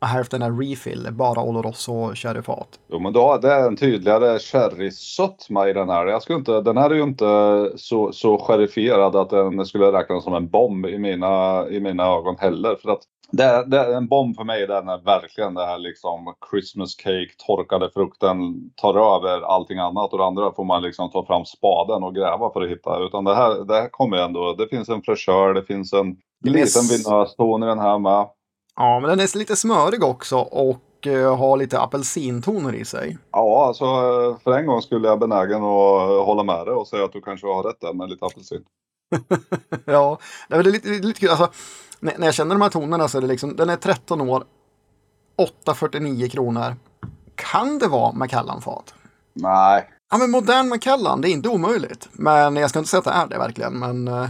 hälften 0.00 0.42
är 0.42 0.52
refill, 0.52 1.08
bara 1.12 1.42
Oloroso 1.42 2.14
sherryfat. 2.14 2.68
Jo 2.88 2.98
men 2.98 3.12
då, 3.12 3.38
det 3.42 3.52
är 3.52 3.66
en 3.66 3.76
tydligare 3.76 4.38
sherrysötma 4.38 5.68
i 5.68 5.72
den 5.72 5.88
här. 5.88 6.06
Jag 6.06 6.22
skulle 6.22 6.38
inte, 6.38 6.60
den 6.60 6.76
här 6.76 6.90
är 6.90 6.94
ju 6.94 7.02
inte 7.02 7.70
så, 7.76 8.12
så 8.12 8.38
sherifierad 8.38 9.16
att 9.16 9.30
den 9.30 9.66
skulle 9.66 9.92
räknas 9.92 10.24
som 10.24 10.34
en 10.34 10.48
bomb 10.48 10.86
i 10.86 10.98
mina, 10.98 11.64
i 11.68 11.80
mina 11.80 12.06
ögon 12.06 12.36
heller. 12.38 12.76
För 12.82 12.90
att 12.90 13.00
det, 13.32 13.64
det, 13.66 13.94
en 13.96 14.08
bomb 14.08 14.36
för 14.36 14.44
mig 14.44 14.66
den 14.66 14.88
är 14.88 14.98
verkligen 15.04 15.54
det 15.54 15.66
här 15.66 15.78
liksom 15.78 16.34
Christmas 16.50 16.94
cake, 16.94 17.30
torkade 17.46 17.90
frukten 17.94 18.36
tar 18.76 19.16
över 19.16 19.40
allting 19.40 19.78
annat 19.78 20.12
och 20.12 20.18
det 20.18 20.24
andra 20.24 20.52
får 20.52 20.64
man 20.64 20.82
liksom 20.82 21.10
ta 21.10 21.26
fram 21.26 21.44
spaden 21.44 22.02
och 22.02 22.14
gräva 22.14 22.50
för 22.52 22.62
att 22.62 22.70
hitta. 22.70 22.98
Utan 22.98 23.24
det 23.24 23.34
här, 23.34 23.64
det 23.64 23.74
här 23.74 23.88
kommer 23.88 24.16
ändå, 24.16 24.52
det 24.58 24.68
finns 24.68 24.88
en 24.88 25.02
fräschör, 25.02 25.54
det 25.54 25.62
finns 25.62 25.92
en 25.92 26.16
Det 26.42 26.50
liten 26.50 26.64
s- 26.64 27.06
vinöston 27.06 27.62
i 27.62 27.66
den 27.66 27.78
här 27.78 27.98
med. 27.98 28.26
Ja, 28.76 29.00
men 29.00 29.10
den 29.10 29.20
är 29.20 29.38
lite 29.38 29.56
smörig 29.56 30.04
också 30.04 30.36
och 30.36 31.06
eh, 31.06 31.36
har 31.36 31.56
lite 31.56 31.80
apelsintoner 31.80 32.74
i 32.74 32.84
sig. 32.84 33.18
Ja, 33.32 33.66
alltså 33.66 33.84
för 34.44 34.58
en 34.58 34.66
gång 34.66 34.82
skulle 34.82 35.08
jag 35.08 35.18
benägen 35.18 35.56
att 35.56 36.26
hålla 36.26 36.42
med 36.42 36.66
dig 36.66 36.74
och 36.74 36.88
säga 36.88 37.04
att 37.04 37.12
du 37.12 37.20
kanske 37.20 37.46
har 37.46 37.62
rätt 37.62 37.80
där 37.80 37.92
med 37.92 38.10
lite 38.10 38.24
apelsin. 38.24 38.64
ja, 39.84 40.18
det 40.48 40.54
är 40.54 40.62
lite, 40.62 40.88
lite, 40.88 41.20
kul. 41.20 41.28
Alltså, 41.28 41.50
när, 42.00 42.18
när 42.18 42.26
jag 42.26 42.34
känner 42.34 42.54
de 42.54 42.62
här 42.62 42.68
tonerna 42.68 43.08
så 43.08 43.18
är 43.18 43.22
det 43.22 43.28
liksom, 43.28 43.56
den 43.56 43.70
är 43.70 43.76
13 43.76 44.20
år, 44.20 44.44
849 45.36 46.28
kronor. 46.28 46.76
Kan 47.34 47.78
det 47.78 47.88
vara 47.88 48.12
Macallan-fat? 48.12 48.94
Nej, 49.32 49.90
Ja, 50.10 50.18
men 50.18 50.30
modern 50.30 50.68
Macallan, 50.68 51.20
det 51.20 51.28
är 51.28 51.32
inte 51.32 51.48
omöjligt. 51.48 52.08
Men 52.12 52.56
jag 52.56 52.70
ska 52.70 52.78
inte 52.78 52.90
säga 52.90 52.98
att 52.98 53.04
det 53.04 53.10
är 53.10 53.26
det 53.28 53.38
verkligen. 53.38 53.78
Men 53.78 54.08
eh, 54.08 54.28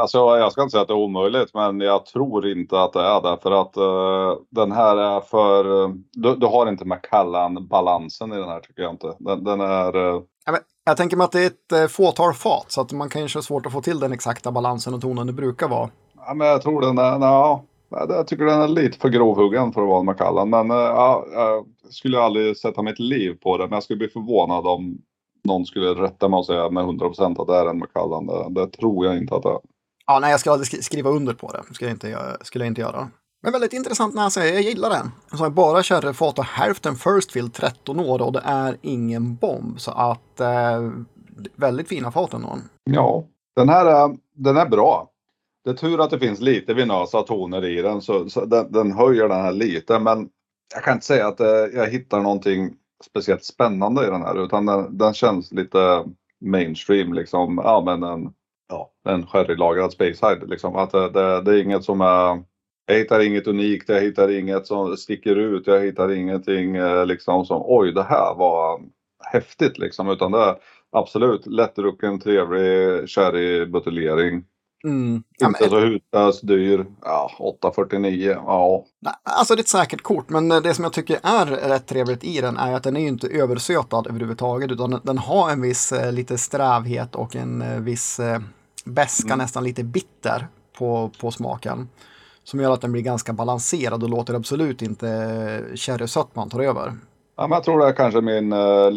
alltså, 0.00 0.18
jag 0.18 0.52
ska 0.52 0.62
inte 0.62 0.70
säga 0.70 0.82
att 0.82 0.88
det 0.88 0.94
är 0.94 0.98
omöjligt, 0.98 1.54
men 1.54 1.80
jag 1.80 2.06
tror 2.06 2.46
inte 2.58 2.80
att 2.82 2.92
det 2.92 3.00
är 3.00 3.20
det. 3.22 3.38
För 3.42 3.50
att 3.60 3.76
eh, 3.76 4.40
den 4.50 4.72
här 4.72 4.96
är 4.96 5.20
för... 5.20 5.82
eh, 5.84 5.90
du, 6.12 6.36
du 6.36 6.46
har 6.46 6.68
inte 6.68 6.84
Macallan-balansen 6.84 8.32
i 8.32 8.36
den 8.36 8.48
här 8.48 8.60
tycker 8.60 8.82
jag 8.82 8.92
inte. 8.92 9.12
Den, 9.18 9.44
den 9.44 9.60
är... 9.60 9.96
eh, 10.14 10.20
Ja, 10.46 10.52
men 10.52 10.60
Jag 10.84 10.96
tänker 10.96 11.16
mig 11.16 11.24
att 11.24 11.32
det 11.32 11.42
är 11.72 11.84
ett 11.84 11.90
fåtal 11.90 12.34
fat, 12.34 12.64
så 12.68 12.80
att 12.80 12.92
man 12.92 13.08
kanske 13.08 13.36
har 13.38 13.42
svårt 13.42 13.66
att 13.66 13.72
få 13.72 13.80
till 13.80 14.00
den 14.00 14.12
exakta 14.12 14.52
balansen 14.52 14.94
och 14.94 15.00
tonen 15.00 15.26
det 15.26 15.32
brukar 15.32 15.68
vara. 15.68 15.90
ja, 16.26 16.34
men 16.34 16.46
jag 16.46 16.62
tror 16.62 16.80
den 16.80 16.98
är... 16.98 17.18
Ja, 17.20 17.64
jag 17.90 18.26
tycker 18.26 18.44
den 18.44 18.60
är 18.60 18.68
lite 18.68 18.98
för 18.98 19.08
grovhuggen 19.08 19.72
för 19.72 19.82
att 19.82 19.88
vara 19.88 20.00
en 20.00 20.06
Macallan. 20.06 20.50
Men 20.50 20.70
ja, 20.70 21.24
jag 21.32 21.66
skulle 21.90 22.20
aldrig 22.20 22.56
sätta 22.56 22.82
mitt 22.82 22.98
liv 22.98 23.38
på 23.42 23.56
det. 23.56 23.64
Men 23.64 23.72
jag 23.72 23.82
skulle 23.82 23.96
bli 23.96 24.08
förvånad 24.08 24.66
om 24.66 24.98
någon 25.44 25.66
skulle 25.66 25.86
rätta 25.94 26.28
mig 26.28 26.38
och 26.38 26.46
säga 26.46 26.70
med 26.70 26.84
100% 26.84 27.40
att 27.40 27.46
det 27.48 27.54
är 27.56 27.66
en 27.66 27.78
Macallan. 27.78 28.26
Det, 28.26 28.60
det 28.60 28.66
tror 28.72 29.06
jag 29.06 29.16
inte 29.18 29.34
att 29.34 29.42
det 29.42 29.48
är. 29.48 29.58
Ja, 30.06 30.18
nej, 30.20 30.30
jag 30.30 30.40
ska 30.40 30.52
aldrig 30.52 30.68
sk- 30.68 30.82
skriva 30.82 31.10
under 31.10 31.34
på 31.34 31.52
det. 31.52 31.74
Skulle 31.74 31.90
jag 31.90 31.94
inte, 31.94 32.36
skulle 32.40 32.64
jag 32.64 32.70
inte 32.70 32.80
göra. 32.80 33.08
Men 33.42 33.52
väldigt 33.52 33.72
intressant 33.72 34.14
näsa, 34.14 34.46
jag 34.46 34.60
gillar 34.62 34.90
den. 34.90 35.10
Så 35.38 35.44
är 35.44 35.50
bara 35.50 35.82
sherryfat 35.82 36.38
och 36.38 36.44
hälften 36.44 36.96
first 36.96 37.32
fill 37.32 37.50
13 37.50 38.00
år 38.00 38.22
och 38.22 38.32
det 38.32 38.42
är 38.44 38.76
ingen 38.82 39.34
bomb. 39.36 39.80
Så 39.80 39.90
att 39.90 40.40
eh, 40.40 40.90
väldigt 41.56 41.88
fina 41.88 42.10
fat 42.12 42.34
ändå. 42.34 42.58
Ja, 42.84 43.24
den 43.56 43.68
här 43.68 43.86
är, 43.86 44.16
den 44.34 44.56
är 44.56 44.66
bra. 44.66 45.10
Det 45.64 45.70
är 45.70 45.74
tur 45.74 46.00
att 46.00 46.10
det 46.10 46.18
finns 46.18 46.40
lite 46.40 46.74
vinösa 46.74 47.22
toner 47.22 47.64
i 47.64 47.82
den 47.82 48.00
så, 48.02 48.28
så 48.30 48.44
den, 48.44 48.72
den 48.72 48.92
höjer 48.92 49.28
den 49.28 49.40
här 49.40 49.52
lite 49.52 49.98
men 49.98 50.28
jag 50.74 50.84
kan 50.84 50.94
inte 50.94 51.06
säga 51.06 51.26
att 51.28 51.40
eh, 51.40 51.46
jag 51.48 51.86
hittar 51.86 52.20
någonting 52.20 52.74
speciellt 53.04 53.44
spännande 53.44 54.06
i 54.06 54.10
den 54.10 54.22
här 54.22 54.44
utan 54.44 54.66
den, 54.66 54.98
den 54.98 55.14
känns 55.14 55.52
lite 55.52 56.04
mainstream 56.40 57.12
liksom. 57.12 57.60
Ja 57.64 57.82
men 57.84 58.02
en, 58.02 58.32
ja, 58.68 58.92
en 59.04 59.26
sherrylagrad 59.26 59.92
Speyside 59.92 60.48
liksom. 60.48 60.76
Att 60.76 60.90
det, 60.90 61.10
det, 61.10 61.42
det 61.42 61.50
är 61.50 61.62
inget 61.62 61.84
som 61.84 62.00
är 62.00 62.42
jag 62.86 62.98
hittar 62.98 63.20
inget 63.20 63.46
unikt, 63.46 63.88
jag 63.88 64.00
hittar 64.00 64.30
inget 64.30 64.66
som 64.66 64.96
sticker 64.96 65.36
ut, 65.36 65.66
jag 65.66 65.80
hittar 65.80 66.12
ingenting 66.12 66.76
eh, 66.76 67.06
liksom 67.06 67.44
som 67.44 67.62
oj 67.64 67.92
det 67.92 68.02
här 68.02 68.34
var 68.34 68.80
häftigt 69.32 69.78
liksom 69.78 70.10
utan 70.10 70.32
det 70.32 70.38
är 70.38 70.56
absolut 70.90 71.46
lättdrucken, 71.46 72.20
trevlig 72.20 73.08
sherrybuteljering. 73.08 74.44
Mm. 74.84 75.22
Ja, 75.38 75.48
men, 75.48 75.70
så 75.70 75.80
hutlös, 75.80 76.40
dyr. 76.40 76.86
Ja, 77.02 77.30
849. 77.38 78.36
Ja, 78.46 78.84
alltså 79.22 79.54
det 79.54 79.60
är 79.60 79.62
ett 79.62 79.68
säkert 79.68 80.02
kort, 80.02 80.28
men 80.28 80.48
det 80.48 80.74
som 80.74 80.84
jag 80.84 80.92
tycker 80.92 81.20
är 81.22 81.46
rätt 81.46 81.86
trevligt 81.86 82.24
i 82.24 82.40
den 82.40 82.56
är 82.56 82.72
att 82.72 82.82
den 82.82 82.96
är 82.96 83.00
ju 83.00 83.08
inte 83.08 83.28
översötad 83.28 84.06
överhuvudtaget, 84.06 84.70
utan 84.70 85.00
den, 85.04 85.18
har 85.18 85.50
en 85.50 85.60
viss 85.60 85.92
eh, 85.92 86.12
lite 86.12 86.38
strävhet 86.38 87.14
och 87.14 87.36
en 87.36 87.62
eh, 87.62 87.80
viss 87.80 88.20
eh, 88.20 88.40
beska, 88.84 89.36
nästan 89.36 89.64
lite 89.64 89.84
bitter 89.84 90.48
på, 90.78 91.10
på 91.20 91.30
smaken. 91.30 91.88
Som 92.44 92.60
gör 92.60 92.72
att 92.72 92.80
den 92.80 92.92
blir 92.92 93.02
ganska 93.02 93.32
balanserad 93.32 94.02
och 94.02 94.08
låter 94.08 94.34
absolut 94.34 94.82
inte 94.82 95.08
eh, 95.08 95.76
sherrysötman 95.76 96.50
ta 96.50 96.62
över. 96.62 96.92
Ja, 97.40 97.46
men 97.46 97.56
jag 97.56 97.64
tror 97.64 97.78
det 97.78 97.86
är 97.86 97.92
kanske 97.92 98.20
min, 98.20 98.52
eh, 98.52 98.90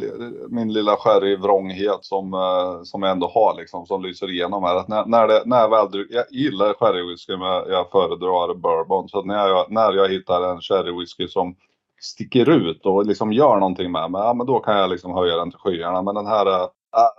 min 0.50 0.74
lilla 0.74 0.96
sherryvrånghet 0.96 2.00
som, 2.02 2.34
eh, 2.34 2.84
som 2.84 3.04
jag 3.04 3.12
ändå 3.12 3.28
har 3.28 3.56
liksom, 3.58 3.86
som 3.86 4.04
lyser 4.04 4.32
igenom 4.32 4.64
här. 4.64 4.76
Att 4.76 4.88
när, 4.88 5.06
när, 5.06 5.28
det, 5.28 5.44
när 5.46 5.60
jag 5.60 5.70
väl 5.70 6.08
jag 6.10 6.26
gillar 6.32 6.74
sherrywhisky 6.74 7.38
men 7.38 7.48
jag 7.48 7.92
föredrar 7.92 8.54
bourbon. 8.54 9.10
Så 9.10 9.24
när 9.24 9.48
jag, 9.48 9.72
när 9.72 9.94
jag 9.94 10.10
hittar 10.10 10.52
en 10.52 10.62
sherrywhisky 10.62 11.28
som 11.28 11.56
sticker 12.02 12.50
ut 12.50 12.86
och 12.86 13.06
liksom 13.06 13.34
gör 13.34 13.56
någonting 13.56 13.92
med 13.92 14.12
mig, 14.12 14.22
ja, 14.22 14.34
men 14.34 14.48
då 14.48 14.60
kan 14.60 14.78
jag 14.78 14.90
liksom 14.90 15.14
höja 15.14 15.36
den 15.36 15.52
till 15.52 15.60
skyarna. 15.60 16.02
Men 16.02 16.16
den 16.16 16.28
här, 16.28 16.46
äh, 16.46 16.68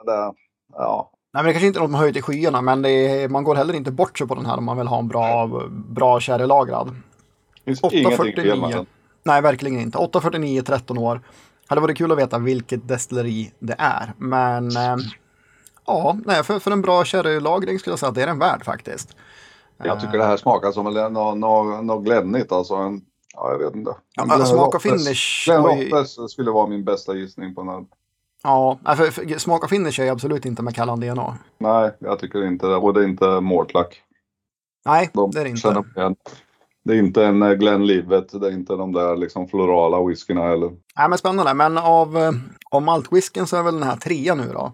det, 0.07 0.33
ja. 0.73 1.11
Nej, 1.35 1.43
men 1.43 1.47
det 1.47 1.53
kanske 1.53 1.67
inte 1.67 1.79
är 1.79 1.83
något 1.83 1.91
man 1.91 2.01
höjer 2.01 2.13
till 2.13 2.23
skyarna, 2.23 2.63
men 2.63 2.85
är, 2.85 3.29
man 3.29 3.45
går 3.45 3.55
heller 3.55 3.75
inte 3.75 3.91
bort 3.91 4.19
sig 4.19 4.27
på 4.27 4.35
den 4.35 4.47
här 4.47 4.59
om 4.59 4.65
man 4.65 4.79
vill 4.79 4.87
ha 4.87 4.99
en 4.99 5.09
bra, 5.09 5.51
bra 5.71 6.21
sherrylagrad. 6.21 6.87
Det 7.65 7.65
finns 7.65 7.93
ingenting 7.93 8.35
fel 8.35 8.61
med 8.61 8.71
den. 8.71 8.87
Nej, 9.23 9.43
verkligen 9.43 9.81
inte. 9.81 9.99
849, 9.99 10.63
13 10.67 10.99
år. 10.99 11.21
Hade 11.67 11.81
varit 11.81 11.99
kul 11.99 12.13
att 12.13 12.19
veta 12.19 12.39
vilket 12.39 12.89
destilleri 12.89 13.53
det 13.59 13.77
är. 13.79 14.13
Men 14.17 14.77
eh, 14.77 14.97
ja, 15.87 16.17
nej, 16.25 16.45
för, 16.45 16.59
för 16.59 16.71
en 16.71 16.83
bra 16.83 17.05
sherrylagring 17.05 17.79
skulle 17.79 17.93
jag 17.93 17.99
säga 17.99 18.09
att 18.09 18.15
det 18.15 18.23
är 18.23 18.27
den 18.27 18.39
värd 18.39 18.65
faktiskt. 18.65 19.17
Jag 19.85 20.01
tycker 20.01 20.19
det 20.19 20.25
här 20.25 20.37
smakar 20.37 20.73
som 20.73 20.85
något 20.85 21.37
no, 21.39 21.83
no, 21.83 21.99
glännigt. 21.99 22.53
Alltså 22.53 22.75
en, 22.75 23.01
ja, 23.35 23.51
jag 23.51 23.59
vet 23.59 23.75
inte. 23.75 23.95
Ja, 24.17 24.25
Glenn 24.25 24.47
smak 24.47 24.75
och 24.75 24.83
finish. 24.83 25.45
Glenn 25.47 25.63
Rottes 25.63 26.33
skulle 26.33 26.51
vara 26.51 26.67
min 26.67 26.85
bästa 26.85 27.15
gissning 27.15 27.55
på 27.55 27.61
den 27.61 27.71
här. 27.71 27.85
Ja, 28.43 28.79
för, 28.85 29.11
för, 29.11 29.39
smak 29.39 29.65
och 29.65 29.71
finish 29.71 30.01
är 30.01 30.11
absolut 30.11 30.45
inte 30.45 30.63
med 30.63 30.75
Kallan 30.75 31.01
DNA. 31.01 31.39
Nej, 31.59 31.91
jag 31.99 32.19
tycker 32.19 32.47
inte 32.47 32.67
det. 32.67 32.77
Och 32.77 32.95
det 32.95 33.01
är 33.01 33.09
inte 33.09 33.41
Mortlack. 33.41 34.03
Nej, 34.85 35.11
De 35.13 35.31
det 35.31 35.41
är 35.41 35.45
det 35.45 35.51
inte. 35.51 36.15
Det 36.85 36.93
är 36.93 36.99
inte 36.99 37.25
en 37.25 37.43
eh, 37.43 37.53
Glenn 37.53 37.87
Livet, 37.87 38.41
det 38.41 38.47
är 38.47 38.53
inte 38.53 38.73
de 38.73 38.93
där 38.93 39.17
liksom 39.17 39.49
florala 39.49 40.03
whiskyna 40.03 40.43
heller. 40.43 40.71
Nej, 40.97 41.09
men 41.09 41.19
spännande. 41.19 41.55
Men 41.55 41.79
av, 41.79 42.19
eh, 42.19 42.33
av 42.71 42.83
maltwhisken 42.83 43.47
så 43.47 43.57
är 43.57 43.63
väl 43.63 43.75
den 43.75 43.83
här 43.83 43.97
trea 43.97 44.35
nu 44.35 44.51
då. 44.53 44.73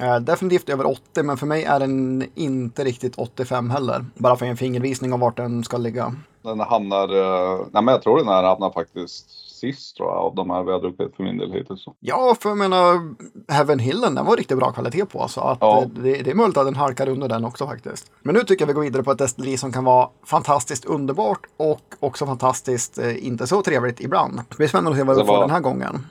Eh, 0.00 0.16
definitivt 0.16 0.68
över 0.68 0.86
80, 0.86 1.22
men 1.22 1.36
för 1.36 1.46
mig 1.46 1.64
är 1.64 1.80
den 1.80 2.24
inte 2.34 2.84
riktigt 2.84 3.14
85 3.16 3.70
heller. 3.70 4.04
Bara 4.14 4.36
för 4.36 4.46
en 4.46 4.56
fingervisning 4.56 5.12
om 5.12 5.20
vart 5.20 5.36
den 5.36 5.64
ska 5.64 5.76
ligga. 5.76 6.14
Den 6.42 6.60
hamnar, 6.60 7.08
eh, 7.08 7.66
nej 7.72 7.82
men 7.82 7.92
jag 7.92 8.02
tror 8.02 8.18
den 8.18 8.28
här 8.28 8.42
hamnar 8.42 8.70
faktiskt 8.70 9.26
sist 9.72 9.96
tror 9.96 10.08
jag 10.08 10.18
av 10.18 10.34
de 10.34 10.50
här 10.50 10.62
vi 10.62 10.72
har 10.72 10.80
druckit 10.80 11.16
för 11.16 11.22
min 11.22 11.38
del 11.38 11.52
hittills. 11.52 11.84
Ja, 12.00 12.36
för 12.40 12.48
jag 12.48 12.58
menar 12.58 13.14
Heaven 13.52 13.78
Hillen, 13.78 14.14
den 14.14 14.26
var 14.26 14.36
riktigt 14.36 14.58
bra 14.58 14.72
kvalitet 14.72 15.04
på. 15.04 15.28
Så 15.28 15.40
att 15.40 15.58
ja. 15.60 15.84
det, 15.94 16.22
det, 16.22 16.30
är 16.30 16.34
möjligt 16.34 16.56
att 16.56 16.66
den 16.66 16.76
halkar 16.76 17.08
under 17.08 17.28
den 17.28 17.44
också 17.44 17.66
faktiskt. 17.66 18.10
Men 18.22 18.34
nu 18.34 18.40
tycker 18.40 18.62
jag 18.62 18.66
vi 18.66 18.72
går 18.72 18.82
vidare 18.82 19.02
på 19.02 19.10
ett 19.10 19.18
destilleri 19.18 19.56
som 19.56 19.72
kan 19.72 19.84
vara 19.84 20.08
fantastiskt 20.24 20.84
underbart 20.84 21.40
och 21.56 21.80
också 22.00 22.26
fantastiskt 22.26 22.98
eh, 22.98 23.26
inte 23.26 23.46
så 23.46 23.62
trevligt 23.62 24.00
ibland. 24.00 24.40
Det 24.48 24.56
blir 24.56 24.68
spännande 24.68 24.90
att 24.90 24.96
se 24.96 25.02
vad 25.02 25.16
vi 25.16 25.24
får 25.24 25.40
den 25.40 25.50
här 25.50 25.60
gången. 25.60 26.06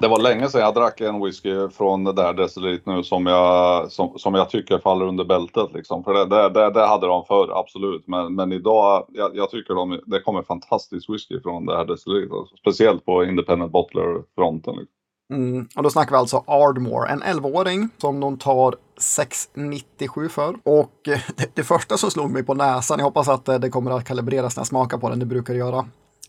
Det 0.00 0.08
var 0.08 0.20
länge 0.20 0.48
sedan 0.48 0.60
jag 0.60 0.74
drack 0.74 1.00
en 1.00 1.24
whisky 1.24 1.68
från 1.68 2.04
det 2.04 2.12
där 2.12 2.34
decilit 2.34 2.86
nu 2.86 3.02
som 3.02 3.26
jag, 3.26 3.92
som, 3.92 4.18
som 4.18 4.34
jag 4.34 4.50
tycker 4.50 4.78
faller 4.78 5.06
under 5.06 5.24
bältet. 5.24 5.72
Liksom. 5.74 6.04
För 6.04 6.14
det, 6.14 6.26
det, 6.26 6.48
det, 6.48 6.70
det 6.70 6.86
hade 6.86 7.06
de 7.06 7.24
förr, 7.24 7.58
absolut. 7.60 8.06
Men, 8.06 8.34
men 8.34 8.52
idag, 8.52 9.06
jag, 9.08 9.36
jag 9.36 9.50
tycker 9.50 9.74
de, 9.74 10.00
det 10.06 10.20
kommer 10.20 10.42
fantastisk 10.42 11.10
whisky 11.10 11.40
från 11.40 11.66
det 11.66 11.76
här 11.76 11.84
decilit. 11.84 12.32
Alltså. 12.32 12.56
Speciellt 12.56 13.04
på 13.04 13.24
Independent 13.24 13.72
Bottler-fronten. 13.72 14.74
Liksom. 14.76 14.94
Mm, 15.32 15.68
och 15.76 15.82
då 15.82 15.90
snackar 15.90 16.10
vi 16.10 16.16
alltså 16.16 16.44
Ardmore, 16.46 17.08
en 17.08 17.22
11-åring 17.22 17.88
som 17.98 18.20
de 18.20 18.38
tar 18.38 18.74
6,97 19.00 20.28
för. 20.28 20.56
Och 20.62 21.08
eh, 21.08 21.18
det, 21.36 21.50
det, 21.54 21.64
första 21.64 21.96
som 21.96 22.10
slog 22.10 22.30
mig 22.30 22.42
på 22.42 22.54
näsan, 22.54 22.98
jag 22.98 23.06
hoppas 23.06 23.28
att 23.28 23.48
eh, 23.48 23.58
det 23.58 23.70
kommer 23.70 23.90
att 23.90 24.04
kalibreras 24.04 24.56
när 24.56 24.60
jag 24.60 24.66
smakar 24.66 24.98
på 24.98 25.08
den, 25.08 25.18
det 25.18 25.26
brukar 25.26 25.54
det 25.54 25.58
göra 25.58 25.84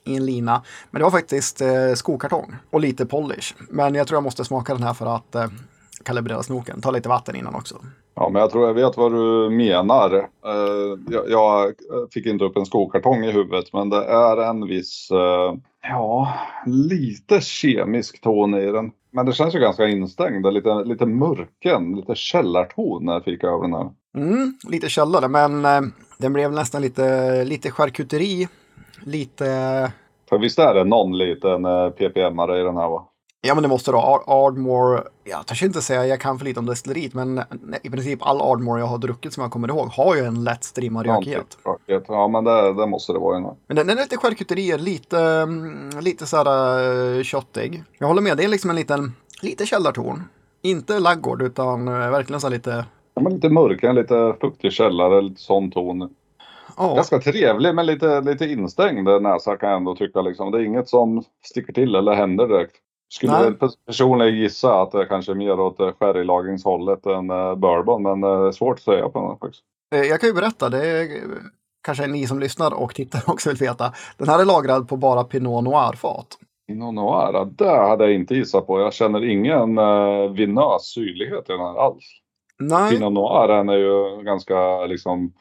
i 0.09 0.15
en 0.15 0.25
lina. 0.25 0.61
Men 0.91 0.99
det 0.99 1.03
var 1.03 1.11
faktiskt 1.11 1.61
eh, 1.61 1.93
skokartong 1.95 2.55
och 2.69 2.79
lite 2.79 3.05
polish. 3.05 3.55
Men 3.69 3.95
jag 3.95 4.07
tror 4.07 4.15
jag 4.15 4.23
måste 4.23 4.45
smaka 4.45 4.73
den 4.73 4.83
här 4.83 4.93
för 4.93 5.15
att 5.15 5.35
eh, 5.35 5.47
kalibrera 6.03 6.43
snoken. 6.43 6.81
Ta 6.81 6.91
lite 6.91 7.09
vatten 7.09 7.35
innan 7.35 7.55
också. 7.55 7.75
Ja, 8.15 8.29
men 8.29 8.41
jag 8.41 8.51
tror 8.51 8.67
jag 8.67 8.73
vet 8.73 8.97
vad 8.97 9.11
du 9.11 9.49
menar. 9.49 10.15
Uh, 10.15 10.99
jag, 11.09 11.29
jag, 11.29 11.73
fick 12.13 12.25
inte 12.25 12.43
upp 12.45 12.57
en 12.57 12.65
skokartong 12.65 13.23
i 13.23 13.31
huvudet, 13.31 13.73
men 13.73 13.89
det 13.89 14.03
är 14.05 14.37
en 14.49 14.67
viss, 14.67 15.09
uh, 15.11 15.59
ja, 15.81 16.33
lite 16.65 17.41
kemisk 17.41 18.21
ton 18.21 18.53
i 18.53 18.71
den. 18.71 18.91
Men 19.11 19.25
det 19.25 19.33
känns 19.33 19.55
ju 19.55 19.59
ganska 19.59 19.87
instängd, 19.87 20.53
lite, 20.53 20.83
lite 20.83 21.05
mörken, 21.05 21.95
lite 21.95 22.15
källarton 22.15 23.05
när 23.05 23.13
jag 23.13 23.23
fick 23.23 23.43
över 23.43 23.61
den 23.61 23.73
här. 23.73 23.89
Mm, 24.15 24.57
lite 24.69 24.89
källare, 24.89 25.27
men 25.27 25.65
uh, 25.65 25.89
den 26.17 26.33
blev 26.33 26.51
nästan 26.51 26.81
lite, 26.81 27.43
lite 27.43 27.71
charkuteri 27.71 28.47
lite... 29.03 29.45
För 30.29 30.37
visst 30.37 30.59
är 30.59 30.73
det 30.73 30.83
någon 30.83 31.17
liten 31.17 31.65
eh, 31.65 31.89
ppm-are 31.89 32.61
i 32.61 32.63
den 32.63 32.77
här 32.77 32.89
va? 32.89 33.05
Ja 33.41 33.53
men 33.53 33.63
det 33.63 33.69
måste 33.69 33.91
vara. 33.91 34.21
Ardmore, 34.27 35.03
jag 35.23 35.47
törs 35.47 35.63
inte 35.63 35.81
säga 35.81 36.05
jag 36.05 36.19
kan 36.19 36.37
för 36.37 36.45
lite 36.45 36.59
om 36.59 36.65
destilleriet 36.65 37.13
men 37.13 37.41
i 37.83 37.89
princip 37.89 38.19
all 38.21 38.41
Ardmore 38.41 38.79
jag 38.79 38.87
har 38.87 38.97
druckit 38.97 39.33
som 39.33 39.41
jag 39.41 39.51
kommer 39.51 39.67
ihåg 39.67 39.87
har 39.87 40.15
ju 40.15 40.21
en 40.21 40.43
lätt 40.43 40.63
strimmad 40.63 41.05
rökighet. 41.05 41.57
Ja 42.07 42.27
men 42.27 42.43
det, 42.43 42.73
det 42.73 42.87
måste 42.87 43.13
det 43.13 43.19
vara. 43.19 43.39
Men 43.39 43.75
den, 43.75 43.87
den 43.87 43.97
är 43.97 44.01
lite 44.01 44.17
charkuterier, 44.17 44.77
lite, 44.77 45.19
mm, 45.19 45.89
lite 45.99 46.25
såhär 46.25 46.79
uh, 47.17 47.23
köttig. 47.23 47.83
Jag 47.97 48.07
håller 48.07 48.21
med, 48.21 48.37
det 48.37 48.43
är 48.43 48.47
liksom 48.47 48.69
en 48.69 48.75
liten, 48.75 49.13
lite 49.41 49.65
källarton. 49.65 50.23
Inte 50.61 50.99
laggård 50.99 51.41
utan 51.41 51.87
uh, 51.87 52.11
verkligen 52.11 52.41
så 52.41 52.49
lite... 52.49 52.85
Ja 53.13 53.21
men 53.21 53.33
lite 53.33 53.49
mörk, 53.49 53.83
en 53.83 53.95
lite 53.95 54.35
fuktig 54.41 54.71
källare, 54.71 55.21
lite 55.21 55.41
sån 55.41 55.71
ton. 55.71 56.09
Ja. 56.79 56.95
Ganska 56.95 57.19
trevlig 57.19 57.75
men 57.75 57.85
lite, 57.85 58.21
lite 58.21 58.45
instängd 58.45 59.21
näsa 59.21 59.57
kan 59.57 59.69
jag 59.69 59.77
ändå 59.77 59.95
tycka. 59.95 60.21
Liksom. 60.21 60.51
Det 60.51 60.57
är 60.57 60.63
inget 60.63 60.89
som 60.89 61.23
sticker 61.45 61.73
till 61.73 61.95
eller 61.95 62.13
händer 62.13 62.47
direkt. 62.47 62.75
Skulle 63.13 63.33
Nej. 63.33 63.71
personligen 63.85 64.35
gissa 64.35 64.81
att 64.81 64.91
det 64.91 65.05
kanske 65.05 65.31
är 65.31 65.35
mer 65.35 65.59
åt 65.59 65.77
sherrylagringshållet 65.99 67.05
än 67.05 67.31
uh, 67.31 67.55
bourbon. 67.55 68.03
Men 68.03 68.21
det 68.21 68.27
är 68.27 68.51
svårt 68.51 68.77
att 68.77 68.83
säga 68.83 69.09
på 69.09 69.27
den 69.27 69.37
faktiskt. 69.37 69.63
Eh, 69.95 70.01
jag 70.01 70.19
kan 70.19 70.29
ju 70.29 70.33
berätta, 70.33 70.69
det 70.69 70.87
är 70.87 71.07
kanske 71.83 72.07
ni 72.07 72.27
som 72.27 72.39
lyssnar 72.39 72.73
och 72.73 72.95
tittar 72.95 73.23
också 73.27 73.49
vill 73.49 73.57
veta. 73.57 73.93
Den 74.17 74.27
här 74.27 74.39
är 74.39 74.45
lagrad 74.45 74.89
på 74.89 74.97
bara 74.97 75.23
Pinot 75.23 75.63
Noir-fat. 75.63 76.27
Pinot 76.67 76.93
Noir, 76.93 77.45
det 77.45 77.87
hade 77.87 78.03
jag 78.03 78.13
inte 78.13 78.35
gissat 78.35 78.67
på. 78.67 78.79
Jag 78.79 78.93
känner 78.93 79.25
ingen 79.25 79.75
vinös 80.33 80.83
syrlighet 80.83 81.49
i 81.49 81.51
den 81.51 81.61
här 81.61 81.85
alls. 81.85 82.05
Nej. 82.59 82.91
Pinot 82.91 83.13
Noir 83.13 83.49
är 83.49 83.77
ju 83.77 84.23
ganska 84.23 84.85
liksom 84.85 85.33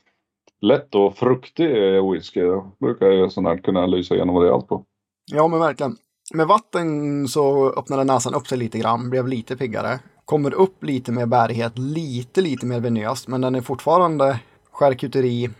lätt 0.61 0.94
och 0.94 1.16
fruktig 1.16 1.68
whisky. 2.12 2.40
Då 2.40 2.73
brukar 2.81 3.07
ju 3.07 3.31
sån 3.31 3.47
här 3.47 3.59
kunna 3.59 3.87
lysa 3.87 4.14
igenom 4.14 4.37
rejält 4.37 4.68
på. 4.68 4.85
Ja, 5.33 5.49
men 5.49 5.61
verkligen. 5.61 5.97
Med 6.35 6.47
vatten 6.47 7.29
så 7.29 7.71
öppnade 7.71 8.05
näsan 8.05 8.35
upp 8.35 8.47
sig 8.47 8.59
lite 8.59 8.79
grann, 8.79 9.11
blev 9.11 9.29
lite 9.29 9.57
piggare. 9.57 9.99
Kommer 10.25 10.55
upp 10.55 10.85
lite 10.85 11.12
mer 11.12 11.27
bärighet, 11.27 11.79
lite, 11.79 12.40
lite 12.40 12.66
mer 12.66 12.81
venöst, 12.81 13.29
men 13.29 13.40
den 13.40 13.55
är 13.55 13.61
fortfarande 13.61 14.40
charkuteri, 14.73 15.51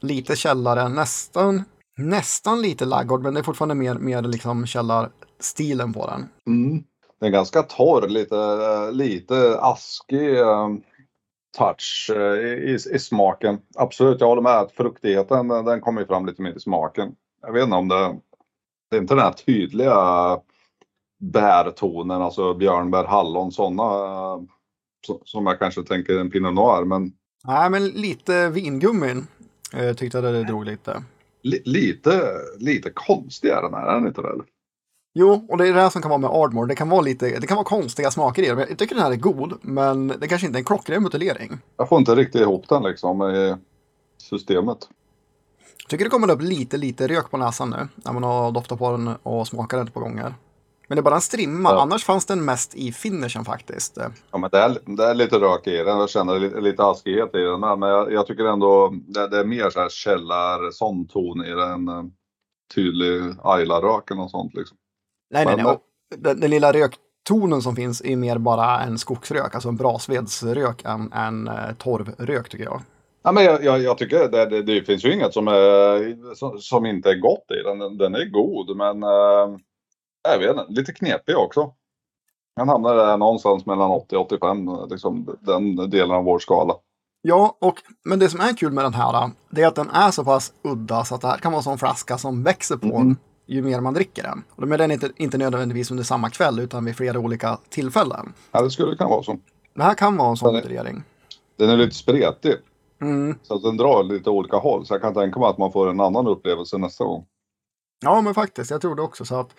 lite 0.00 0.36
källare, 0.36 0.88
nästan, 0.88 1.62
nästan 1.96 2.62
lite 2.62 2.84
laggård, 2.84 3.22
men 3.22 3.34
det 3.34 3.40
är 3.40 3.44
fortfarande 3.44 3.74
mer, 3.74 3.94
mer 3.94 4.22
liksom 4.22 4.66
källarstilen 4.66 5.92
på 5.92 6.06
den. 6.06 6.28
Mm. 6.46 6.84
Den 7.20 7.28
är 7.28 7.32
ganska 7.32 7.62
torr, 7.62 8.08
lite, 8.08 8.36
lite 8.90 9.58
askig. 9.60 10.38
Eh, 10.38 10.68
touch 11.58 12.10
eh, 12.14 12.36
i, 12.36 12.78
i, 12.92 12.98
smaken. 12.98 13.58
Absolut, 13.74 14.20
jag 14.20 14.28
håller 14.28 14.42
med 14.42 14.58
att 14.58 14.72
fruktigheten 14.72 15.48
den 15.48 15.80
kommer 15.80 16.04
fram 16.04 16.26
lite 16.26 16.42
mer 16.42 16.52
i 16.56 16.60
smaken. 16.60 17.14
Jag 17.42 17.52
vet 17.52 17.64
inte 17.64 17.76
om 17.76 17.88
det, 17.88 18.18
det 18.90 18.96
är 18.96 19.00
inte 19.00 19.14
den 19.14 19.24
här 19.24 19.32
tydliga 19.32 20.38
bärtonen, 21.20 22.22
alltså 22.22 22.54
björnbär, 22.54 23.04
hallon, 23.04 23.52
sådana 23.52 24.46
som 25.24 25.46
jag 25.46 25.58
kanske 25.58 25.82
tänker 25.82 26.18
en 26.18 26.30
Pinot 26.30 26.54
Noir. 26.54 26.84
Men... 26.84 27.12
Nej, 27.44 27.70
men 27.70 27.88
lite 27.88 28.48
vingummin 28.48 29.26
eh, 29.74 29.94
tyckte 29.94 30.18
jag 30.18 30.34
det 30.34 30.44
drog 30.44 30.64
lite. 30.64 31.04
L 31.44 31.54
lite, 31.64 32.32
lite 32.58 32.90
konstig 32.90 33.48
är 33.48 33.62
den 33.62 33.74
här, 33.74 33.86
är 33.86 33.94
den 33.94 34.06
inte 34.06 34.22
det? 34.22 34.34
Jo, 35.14 35.46
och 35.48 35.58
det 35.58 35.68
är 35.68 35.74
det 35.74 35.80
här 35.80 35.90
som 35.90 36.02
kan 36.02 36.08
vara 36.08 36.20
med 36.20 36.30
Ardmore. 36.30 36.68
Det 36.68 36.74
kan 36.74 36.88
vara 36.88 37.00
lite, 37.00 37.40
det 37.40 37.46
kan 37.46 37.56
vara 37.56 37.64
konstiga 37.64 38.10
smaker 38.10 38.42
i 38.42 38.46
den. 38.46 38.58
Jag 38.58 38.78
tycker 38.78 38.94
den 38.94 39.04
här 39.04 39.10
är 39.10 39.16
god, 39.16 39.58
men 39.62 40.08
det 40.08 40.28
kanske 40.28 40.46
inte 40.46 40.56
är 40.56 40.60
en 40.60 40.64
klockren 40.64 41.04
buteljering. 41.04 41.58
Jag 41.76 41.88
får 41.88 41.98
inte 41.98 42.14
riktigt 42.14 42.40
ihop 42.40 42.68
den 42.68 42.82
liksom 42.82 43.22
i 43.22 43.56
systemet. 44.18 44.78
Jag 45.82 45.88
tycker 45.88 46.04
det 46.04 46.10
kommer 46.10 46.30
upp 46.30 46.42
lite, 46.42 46.76
lite 46.76 47.08
rök 47.08 47.30
på 47.30 47.36
näsan 47.36 47.70
nu 47.70 47.88
när 47.94 48.12
man 48.12 48.22
har 48.22 48.52
doftat 48.52 48.78
på 48.78 48.90
den 48.90 49.10
och 49.22 49.48
smakat 49.48 49.78
den 49.78 49.86
ett 49.86 49.94
par 49.94 50.00
gånger. 50.00 50.34
Men 50.88 50.96
det 50.96 51.00
är 51.00 51.02
bara 51.02 51.14
en 51.14 51.20
strimma, 51.20 51.70
ja. 51.70 51.82
annars 51.82 52.04
fanns 52.04 52.26
den 52.26 52.44
mest 52.44 52.74
i 52.74 52.92
finishen 52.92 53.44
faktiskt. 53.44 53.98
Ja, 54.30 54.38
men 54.38 54.50
det 54.50 54.58
är, 54.58 54.78
det 54.84 55.04
är 55.04 55.14
lite 55.14 55.38
rök 55.38 55.66
i 55.66 55.76
den. 55.76 55.98
Jag 55.98 56.10
känner 56.10 56.38
lite, 56.38 56.60
lite 56.60 56.84
askighet 56.84 57.34
i 57.34 57.38
den. 57.38 57.60
Men 57.60 57.82
jag, 57.82 58.12
jag 58.12 58.26
tycker 58.26 58.44
ändå 58.44 58.94
det, 59.06 59.28
det, 59.28 59.38
är 59.38 59.44
mer 59.44 59.70
så 59.70 59.80
här 59.80 59.88
källar, 59.88 60.70
sån 60.70 61.06
ton 61.06 61.44
i 61.44 61.50
den. 61.50 61.88
Eh, 61.88 62.04
tydlig 62.74 63.34
Ayla-rök 63.42 64.10
eller 64.10 64.20
något 64.20 64.30
sånt 64.30 64.54
liksom. 64.54 64.76
Nej, 65.32 65.44
nej, 65.46 65.56
nej. 65.56 65.78
Den, 66.16 66.40
den, 66.40 66.50
lilla 66.50 66.72
röktonen 66.72 67.62
som 67.62 67.76
finns 67.76 68.02
är 68.04 68.16
mer 68.16 68.38
bara 68.38 68.80
en 68.80 68.98
skogsrök, 68.98 69.54
alltså 69.54 69.68
en 69.68 69.76
brasvedsrök 69.76 70.84
än 70.84 71.12
en 71.12 71.48
eh, 71.48 71.74
torvrök 71.78 72.48
tycker 72.48 72.64
jag. 72.64 72.80
Ja, 73.22 73.32
men 73.32 73.44
jag, 73.44 73.64
jag, 73.64 73.82
jag 73.82 73.98
tycker 73.98 74.28
det, 74.28 74.46
det, 74.46 74.62
det, 74.62 74.82
finns 74.82 75.04
ju 75.04 75.14
inget 75.14 75.34
som, 75.34 75.48
är, 75.48 76.34
som, 76.34 76.58
som, 76.58 76.86
inte 76.86 77.10
är 77.10 77.20
gott 77.20 77.50
i 77.50 77.62
den. 77.62 77.98
Den 77.98 78.14
är 78.14 78.24
god 78.24 78.76
men 78.76 79.04
uh, 79.04 79.58
Jag 80.28 80.38
vet 80.38 80.50
inte, 80.50 80.66
lite 80.68 80.92
knepig 80.92 81.36
också. 81.36 81.72
Han 82.56 82.68
hamnar 82.68 82.96
där 82.96 83.16
någonstans 83.16 83.66
mellan 83.66 83.90
80 83.90 84.16
och 84.16 84.26
85, 84.26 84.70
liksom 84.90 85.36
den 85.40 85.90
delen 85.90 86.16
av 86.16 86.24
vår 86.24 86.38
skala. 86.38 86.74
Ja, 87.22 87.56
och, 87.60 87.74
men 88.04 88.18
det 88.18 88.28
som 88.28 88.40
är 88.40 88.56
kul 88.56 88.72
med 88.72 88.84
den 88.84 88.94
här, 88.94 89.30
det 89.50 89.62
är 89.62 89.66
att 89.66 89.74
den 89.74 89.90
är 89.90 90.10
så 90.10 90.24
pass 90.24 90.52
udda 90.62 91.04
så 91.04 91.14
att 91.14 91.20
det 91.20 91.28
här 91.28 91.38
kan 91.38 91.52
vara 91.52 91.58
en 91.58 91.62
sån 91.62 91.78
flaska 91.78 92.18
som 92.18 92.42
växer 92.42 92.76
på 92.76 92.96
en 92.96 93.16
ju 93.46 93.62
mer 93.62 93.80
man 93.80 93.94
dricker 93.94 94.22
den. 94.22 94.44
Och 94.50 94.66
då 94.66 94.74
är 94.74 94.78
den 94.78 94.90
inte, 94.90 95.10
inte 95.16 95.38
nödvändigtvis 95.38 95.90
under 95.90 96.04
samma 96.04 96.30
kväll 96.30 96.58
utan 96.58 96.84
vid 96.84 96.96
flera 96.96 97.18
olika 97.18 97.58
tillfällen. 97.68 98.32
Ja, 98.52 98.62
det 98.62 98.70
skulle 98.70 98.96
kunna 98.96 99.10
vara 99.10 99.22
så. 99.22 99.38
Det 99.74 99.82
här 99.82 99.94
kan 99.94 100.16
vara 100.16 100.30
en 100.30 100.36
sån 100.36 100.54
motivering. 100.54 101.02
Den 101.56 101.70
är 101.70 101.76
lite 101.76 101.94
spretig. 101.94 102.54
Mm. 103.00 103.38
Så 103.42 103.54
att 103.54 103.62
den 103.62 103.76
drar 103.76 104.02
lite 104.02 104.30
olika 104.30 104.56
håll. 104.56 104.86
Så 104.86 104.94
jag 104.94 105.00
kan 105.00 105.14
tänka 105.14 105.40
mig 105.40 105.48
att 105.48 105.58
man 105.58 105.72
får 105.72 105.90
en 105.90 106.00
annan 106.00 106.26
upplevelse 106.26 106.78
nästa 106.78 107.04
gång. 107.04 107.24
Ja, 108.04 108.20
men 108.20 108.34
faktiskt, 108.34 108.70
jag 108.70 108.80
tror 108.80 108.94
det 108.94 109.02
också. 109.02 109.24
Så 109.24 109.34
att, 109.34 109.50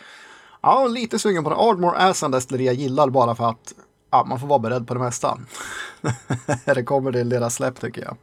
ja, 0.62 0.88
lite 0.88 1.20
sugen 1.20 1.44
på 1.44 1.50
det. 1.50 1.56
Ardmore 1.56 1.98
är 1.98 2.26
en 2.26 2.32
destilleri 2.32 2.66
jag 2.66 2.76
gillar 2.76 3.10
bara 3.10 3.36
för 3.36 3.50
att 3.50 3.74
ja, 4.12 4.26
man 4.30 4.40
får 4.40 4.48
vara 4.48 4.60
beredd 4.60 4.88
på 4.88 4.94
det 4.94 5.00
mesta. 5.00 5.40
det 6.66 6.84
kommer 6.84 7.12
till 7.12 7.30
deras 7.30 7.56
släpp 7.56 7.80
tycker 7.80 8.02
jag. 8.02 8.18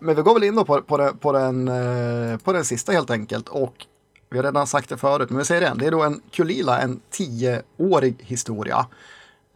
Men 0.00 0.16
vi 0.16 0.22
går 0.22 0.34
väl 0.34 0.44
in 0.44 0.54
då 0.54 0.64
på, 0.64 0.82
på, 0.82 0.96
det, 0.96 1.12
på, 1.20 1.32
den, 1.32 1.68
eh, 1.68 2.38
på 2.38 2.52
den 2.52 2.64
sista 2.64 2.92
helt 2.92 3.10
enkelt. 3.10 3.48
Och 3.48 3.86
vi 4.32 4.38
har 4.38 4.44
redan 4.44 4.66
sagt 4.66 4.88
det 4.88 4.96
förut, 4.96 5.30
men 5.30 5.38
vi 5.38 5.44
säger 5.44 5.60
det 5.60 5.64
igen. 5.64 5.78
Det 5.78 5.86
är 5.86 5.90
då 5.90 6.02
en 6.02 6.20
Kulila, 6.30 6.80
en 6.80 7.00
tioårig 7.10 8.16
historia. 8.18 8.86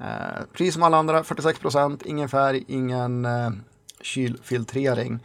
Eh, 0.00 0.44
pris 0.52 0.74
som 0.74 0.82
alla 0.82 0.96
andra, 0.96 1.24
46 1.24 1.58
procent, 1.58 2.02
ingen 2.06 2.28
färg, 2.28 2.64
ingen 2.68 3.24
eh, 3.24 3.50
kylfiltrering. 4.00 5.18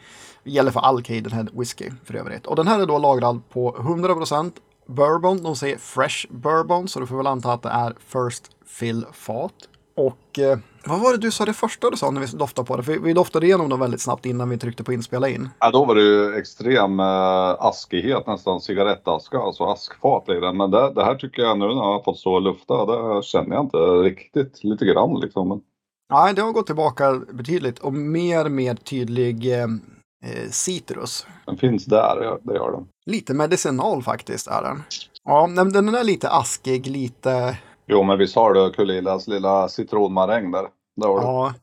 Det 0.44 0.50
gäller 0.50 0.70
för 0.70 0.80
all 0.80 1.02
Cadenhead 1.02 1.46
whisky 1.52 1.90
för 2.04 2.14
övrigt. 2.14 2.46
Och 2.46 2.56
den 2.56 2.68
här 2.68 2.80
är 2.80 2.86
då 2.86 2.98
lagrad 2.98 3.48
på 3.48 3.76
100 3.78 4.14
procent 4.14 4.54
bourbon. 4.86 5.42
De 5.42 5.56
säger 5.56 5.78
fresh 5.78 6.26
bourbon, 6.30 6.88
så 6.88 7.00
du 7.00 7.06
får 7.06 7.16
väl 7.16 7.26
anta 7.26 7.52
att 7.52 7.62
det 7.62 7.68
är 7.68 7.94
first 8.06 8.50
fill 8.66 9.06
fat. 9.12 9.54
Och 9.94 10.38
eh, 10.38 10.58
vad 10.86 11.00
var 11.00 11.12
det 11.12 11.18
du 11.18 11.30
sa 11.30 11.44
det 11.44 11.52
första 11.52 11.90
du 11.90 11.96
sa 11.96 12.10
när 12.10 12.20
vi 12.20 12.26
doftade 12.26 12.66
på 12.66 12.76
det? 12.76 12.82
För 12.82 12.98
vi 12.98 13.12
doftade 13.12 13.46
igenom 13.46 13.68
dem 13.68 13.80
väldigt 13.80 14.00
snabbt 14.00 14.26
innan 14.26 14.48
vi 14.48 14.58
tryckte 14.58 14.84
på 14.84 14.92
inspela 14.92 15.28
in. 15.28 15.48
Ja, 15.58 15.70
då 15.70 15.84
var 15.84 15.94
det 15.94 16.02
ju 16.02 16.36
extrem 16.36 17.00
eh, 17.00 17.56
askighet, 17.58 18.26
nästan 18.26 18.60
cigarettaska, 18.60 19.38
alltså 19.38 19.64
askfat 19.64 20.28
i 20.28 20.40
den. 20.40 20.56
Men 20.56 20.70
det, 20.70 20.92
det 20.94 21.04
här 21.04 21.14
tycker 21.14 21.42
jag 21.42 21.58
nu 21.58 21.66
när 21.66 21.74
jag 21.74 21.92
har 21.92 22.02
fått 22.02 22.18
stå 22.18 22.34
och 22.34 22.42
lufta, 22.42 22.86
det 22.86 23.24
känner 23.24 23.56
jag 23.56 23.64
inte 23.64 23.76
riktigt. 23.76 24.64
Lite 24.64 24.84
grann 24.84 25.20
liksom. 25.20 25.48
Men 25.48 25.60
Nej, 26.12 26.34
det 26.34 26.42
har 26.42 26.52
gått 26.52 26.66
tillbaka 26.66 27.20
betydligt 27.32 27.78
och 27.78 27.92
mer 27.92 28.48
med 28.48 28.84
tydlig 28.84 29.52
eh, 29.52 29.62
eh, 30.24 30.50
citrus. 30.50 31.26
den 31.46 31.56
finns 31.56 31.84
där, 31.84 32.38
det 32.42 32.54
gör 32.54 32.72
den. 32.72 32.88
Lite 33.06 33.34
medicinal 33.34 34.02
faktiskt 34.02 34.46
är 34.46 34.62
den. 34.62 34.82
Ja, 35.24 35.48
den 35.72 35.94
är 35.94 36.04
lite 36.04 36.30
askig, 36.30 36.86
lite... 36.86 37.58
Jo, 37.86 38.02
men 38.02 38.18
visst 38.18 38.36
har 38.36 38.52
du 38.52 38.72
Kulilas 38.72 39.28
lilla 39.28 39.68
citronmaräng 39.68 40.50
där. 40.50 40.66
Där 40.96 41.08
har 41.08 41.20
du. 41.20 41.22
Ja. 41.22 41.54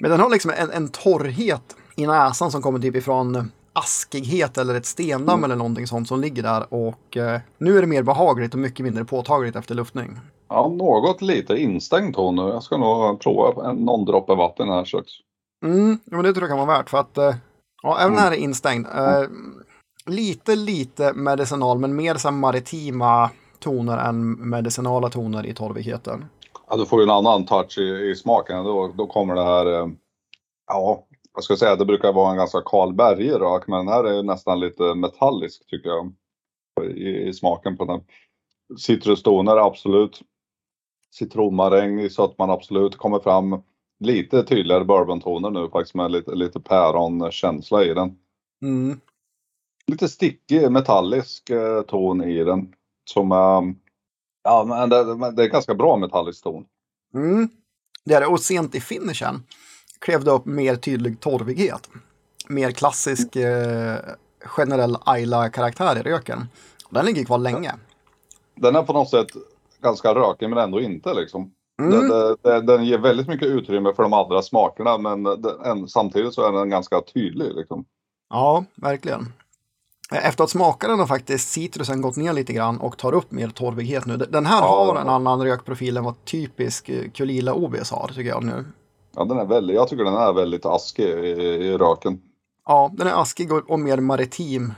Men 0.00 0.10
den 0.10 0.20
har 0.20 0.30
liksom 0.30 0.50
en, 0.50 0.70
en 0.70 0.88
torrhet 0.88 1.76
i 1.96 2.06
näsan 2.06 2.50
som 2.50 2.62
kommer 2.62 2.78
typ 2.78 2.96
ifrån 2.96 3.50
askighet 3.72 4.58
eller 4.58 4.74
ett 4.74 4.86
stendamm 4.86 5.44
eller 5.44 5.56
någonting 5.56 5.86
sånt 5.86 6.08
som 6.08 6.20
ligger 6.20 6.42
där. 6.42 6.74
Och 6.74 7.16
eh, 7.16 7.40
nu 7.58 7.78
är 7.78 7.80
det 7.80 7.86
mer 7.86 8.02
behagligt 8.02 8.54
och 8.54 8.60
mycket 8.60 8.84
mindre 8.84 9.04
påtagligt 9.04 9.56
efter 9.56 9.74
luftning. 9.74 10.18
Ja, 10.48 10.68
något 10.68 11.22
lite 11.22 11.56
instängd 11.56 12.14
ton 12.14 12.36
nu. 12.36 12.42
Jag 12.42 12.62
ska 12.62 12.76
nog 12.76 13.20
prova 13.20 13.70
en, 13.70 13.76
någon 13.76 14.04
droppe 14.04 14.34
vatten 14.34 14.68
här 14.68 14.84
strax. 14.84 15.06
Mm, 15.64 15.98
ja, 16.04 16.16
men 16.16 16.24
det 16.24 16.32
tror 16.32 16.42
jag 16.42 16.58
kan 16.58 16.66
vara 16.66 16.78
värt 16.78 16.90
för 16.90 16.98
att 16.98 17.18
eh, 17.18 17.34
ja, 17.82 17.98
även 18.00 18.12
den 18.12 18.22
här 18.22 18.32
är 18.32 18.36
instängd. 18.36 18.86
Eh, 18.86 19.22
lite, 20.06 20.56
lite 20.56 21.12
medicinal, 21.12 21.78
men 21.78 21.96
mer 21.96 22.14
så 22.14 22.28
här 22.28 22.36
maritima 22.36 23.30
toner 23.64 23.98
än 23.98 24.32
medicinala 24.32 25.08
toner 25.08 25.46
i 25.46 25.54
torvigheten. 25.54 26.24
Ja, 26.70 26.76
du 26.76 26.86
får 26.86 27.00
ju 27.00 27.02
en 27.02 27.10
annan 27.10 27.46
touch 27.46 27.78
i, 27.78 28.10
i 28.10 28.14
smaken. 28.16 28.64
Då, 28.64 28.92
då 28.96 29.06
kommer 29.06 29.34
det 29.34 29.44
här, 29.44 29.66
eh, 29.66 29.88
ja, 30.66 31.06
jag 31.34 31.44
ska 31.44 31.56
säga 31.56 31.76
det 31.76 31.84
brukar 31.84 32.12
vara 32.12 32.30
en 32.30 32.36
ganska 32.36 32.60
Karlbergig 32.60 33.32
rök, 33.32 33.66
men 33.66 33.86
den 33.86 33.94
här 33.94 34.04
är 34.04 34.22
nästan 34.22 34.60
lite 34.60 34.94
metallisk 34.94 35.66
tycker 35.66 35.88
jag. 35.88 36.12
I, 36.82 37.28
i 37.28 37.32
smaken 37.32 37.76
på 37.76 37.84
den. 37.84 38.00
Citrustoner 38.78 39.56
absolut. 39.56 40.20
Citronmaräng 41.14 42.00
i 42.00 42.10
sötman 42.10 42.50
absolut. 42.50 42.96
Kommer 42.96 43.18
fram 43.18 43.62
lite 44.00 44.42
tydligare 44.42 44.84
bourbontoner 44.84 45.50
nu 45.50 45.68
faktiskt 45.68 45.94
med 45.94 46.10
lite, 46.10 46.34
lite 46.34 46.60
päronkänsla 46.60 47.84
i 47.84 47.94
den. 47.94 48.18
Mm. 48.62 49.00
Lite 49.86 50.08
stickig 50.08 50.70
metallisk 50.70 51.50
eh, 51.50 51.82
ton 51.82 52.24
i 52.24 52.44
den. 52.44 52.74
Som, 53.04 53.32
eh, 53.32 53.62
ja 54.44 54.64
men 54.64 54.88
det, 54.88 55.30
det 55.32 55.42
är 55.42 55.48
ganska 55.48 55.74
bra 55.74 55.96
metallisk 55.96 56.42
ton. 56.42 56.64
Mm. 57.14 57.48
Det 58.04 58.14
är 58.14 58.20
det. 58.20 58.26
Och 58.26 58.40
sent 58.40 58.74
i 58.74 58.80
finishen 58.80 59.42
klev 59.98 60.24
det 60.24 60.30
upp 60.30 60.46
mer 60.46 60.76
tydlig 60.76 61.20
torvighet. 61.20 61.90
Mer 62.48 62.70
klassisk 62.70 63.36
eh, 63.36 63.96
generell 64.40 64.96
Ayla-karaktär 65.04 65.98
i 65.98 66.02
röken. 66.02 66.48
Den 66.90 67.04
ligger 67.04 67.24
kvar 67.24 67.38
länge. 67.38 67.72
Den 68.54 68.76
är 68.76 68.82
på 68.82 68.92
något 68.92 69.10
sätt 69.10 69.26
ganska 69.82 70.14
rökig 70.14 70.48
men 70.48 70.58
ändå 70.58 70.80
inte 70.80 71.14
liksom. 71.14 71.52
Mm. 71.82 72.08
Den, 72.08 72.36
den, 72.42 72.66
den 72.66 72.84
ger 72.84 72.98
väldigt 72.98 73.28
mycket 73.28 73.48
utrymme 73.48 73.92
för 73.94 74.02
de 74.02 74.12
andra 74.12 74.42
smakerna 74.42 74.98
men 74.98 75.22
den, 75.22 75.60
en, 75.64 75.88
samtidigt 75.88 76.34
så 76.34 76.48
är 76.48 76.52
den 76.52 76.70
ganska 76.70 77.00
tydlig. 77.00 77.54
Liksom. 77.54 77.84
Ja, 78.30 78.64
verkligen. 78.74 79.32
Efter 80.22 80.44
att 80.44 80.50
smakaren 80.50 80.98
har 80.98 81.06
faktiskt 81.06 81.48
citrusen 81.52 82.00
gått 82.00 82.16
ner 82.16 82.32
lite 82.32 82.52
grann 82.52 82.78
och 82.80 82.98
tar 82.98 83.14
upp 83.14 83.30
mer 83.30 83.48
torvighet 83.48 84.06
nu. 84.06 84.16
Den 84.16 84.46
här 84.46 84.60
Ja. 84.60 84.84
har 84.84 84.96
en 85.00 85.08
annan 85.08 85.42
rökprofil 85.44 85.96
än 85.96 86.04
vad 86.04 86.24
typisk 86.24 86.88
eh, 86.88 87.10
Kulila 87.10 87.54
OBS 87.54 87.90
har 87.90 88.08
tycker 88.08 88.30
jag 88.30 88.44
nu. 88.44 88.64
Ja, 89.16 89.24
den 89.24 89.38
är 89.38 89.44
väldigt, 89.44 89.76
jag 89.76 89.88
tycker 89.88 90.04
den 90.04 90.14
är 90.14 90.32
väldigt 90.32 90.66
askig 90.66 91.04
i, 91.04 91.28
i 91.66 91.78
röken. 91.78 92.20
Ja, 92.66 92.90
den 92.94 93.06
är 93.06 93.22
askig 93.22 93.52
och, 93.52 93.70
och 93.70 93.80
mer 93.80 93.96
maritim 94.00 94.72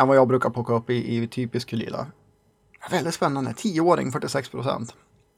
än 0.00 0.08
vad 0.08 0.16
jag 0.16 0.28
brukar 0.28 0.50
plocka 0.50 0.74
upp 0.74 0.90
i, 0.90 1.16
i 1.16 1.28
typisk 1.28 1.68
Kulila. 1.70 2.06
Väldigt 2.90 3.14
spännande. 3.14 3.50
10-åring, 3.50 4.12
46 4.12 4.48
procent. 4.48 4.94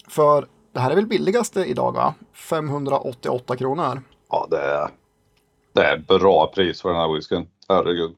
För 0.08 0.46
det 0.74 0.80
här 0.80 0.90
är 0.90 0.94
väl 0.94 1.06
billigaste 1.06 1.64
idag 1.64 1.92
va? 1.92 2.14
588 2.34 3.56
kronor. 3.56 4.02
Ja, 4.30 4.46
det 4.50 4.56
är, 4.58 4.88
det 5.72 5.84
är 5.84 6.18
bra 6.18 6.52
pris 6.54 6.82
för 6.82 6.88
den 6.88 6.98
här 6.98 7.14
whiskyn. 7.14 7.46
Herregud. 7.68 8.10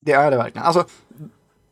Det 0.00 0.12
är 0.12 0.30
det 0.30 0.36
verkligen. 0.36 0.66
Alltså, 0.66 0.84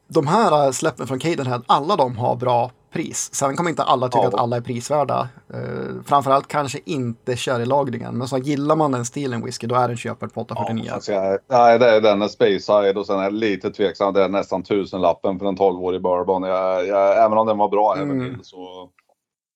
de 0.09 0.27
här 0.27 0.73
släppen 0.73 1.07
från 1.07 1.19
Cadenhead, 1.19 1.63
alla 1.67 1.97
de 1.97 2.17
har 2.19 2.37
bra 2.37 2.71
pris. 2.93 3.35
Sen 3.35 3.57
kommer 3.57 3.71
inte 3.71 3.83
alla 3.83 4.09
tycka 4.09 4.19
Ja. 4.23 4.29
att 4.29 4.35
alla 4.35 4.57
är 4.57 4.61
prisvärda. 4.61 5.29
Uh, 5.55 6.03
framförallt 6.07 6.49
kanske 6.49 6.79
inte 6.85 7.37
sherrylagringen. 7.37 8.19
Men 8.19 8.29
så 8.29 8.39
gillar 8.39 8.77
man 8.77 8.93
den 8.93 9.05
stilen 9.05 9.45
whisky, 9.45 9.67
då 9.67 9.75
är 9.75 9.89
den 9.89 9.97
köpad 9.97 10.35
på 10.35 10.41
849. 10.41 10.91
Alltså 10.95 11.13
jag, 11.13 11.39
nej, 11.51 11.79
det 11.79 11.91
är 11.97 12.01
den 12.01 12.23
är 12.23 12.29
Space 12.29 12.61
Side 12.61 12.99
och 12.99 13.07
sen 13.07 13.19
är 13.19 13.23
jag 13.23 13.33
lite 13.33 13.71
tveksam. 13.71 14.15
Det 14.15 14.25
är 14.25 14.29
nästan 14.29 14.63
tusenlappen 14.63 15.39
för 15.39 15.47
en 15.47 15.57
12-årig 15.57 16.03
bourbon. 16.03 16.43
Jag, 16.43 16.87
jag, 16.87 17.25
även 17.25 17.39
om 17.39 17.47
den 17.47 17.59
var 17.59 17.69
bra 17.69 17.97
Mm. 17.97 18.21
även 18.21 18.35
till 18.35 18.45
så 18.45 18.89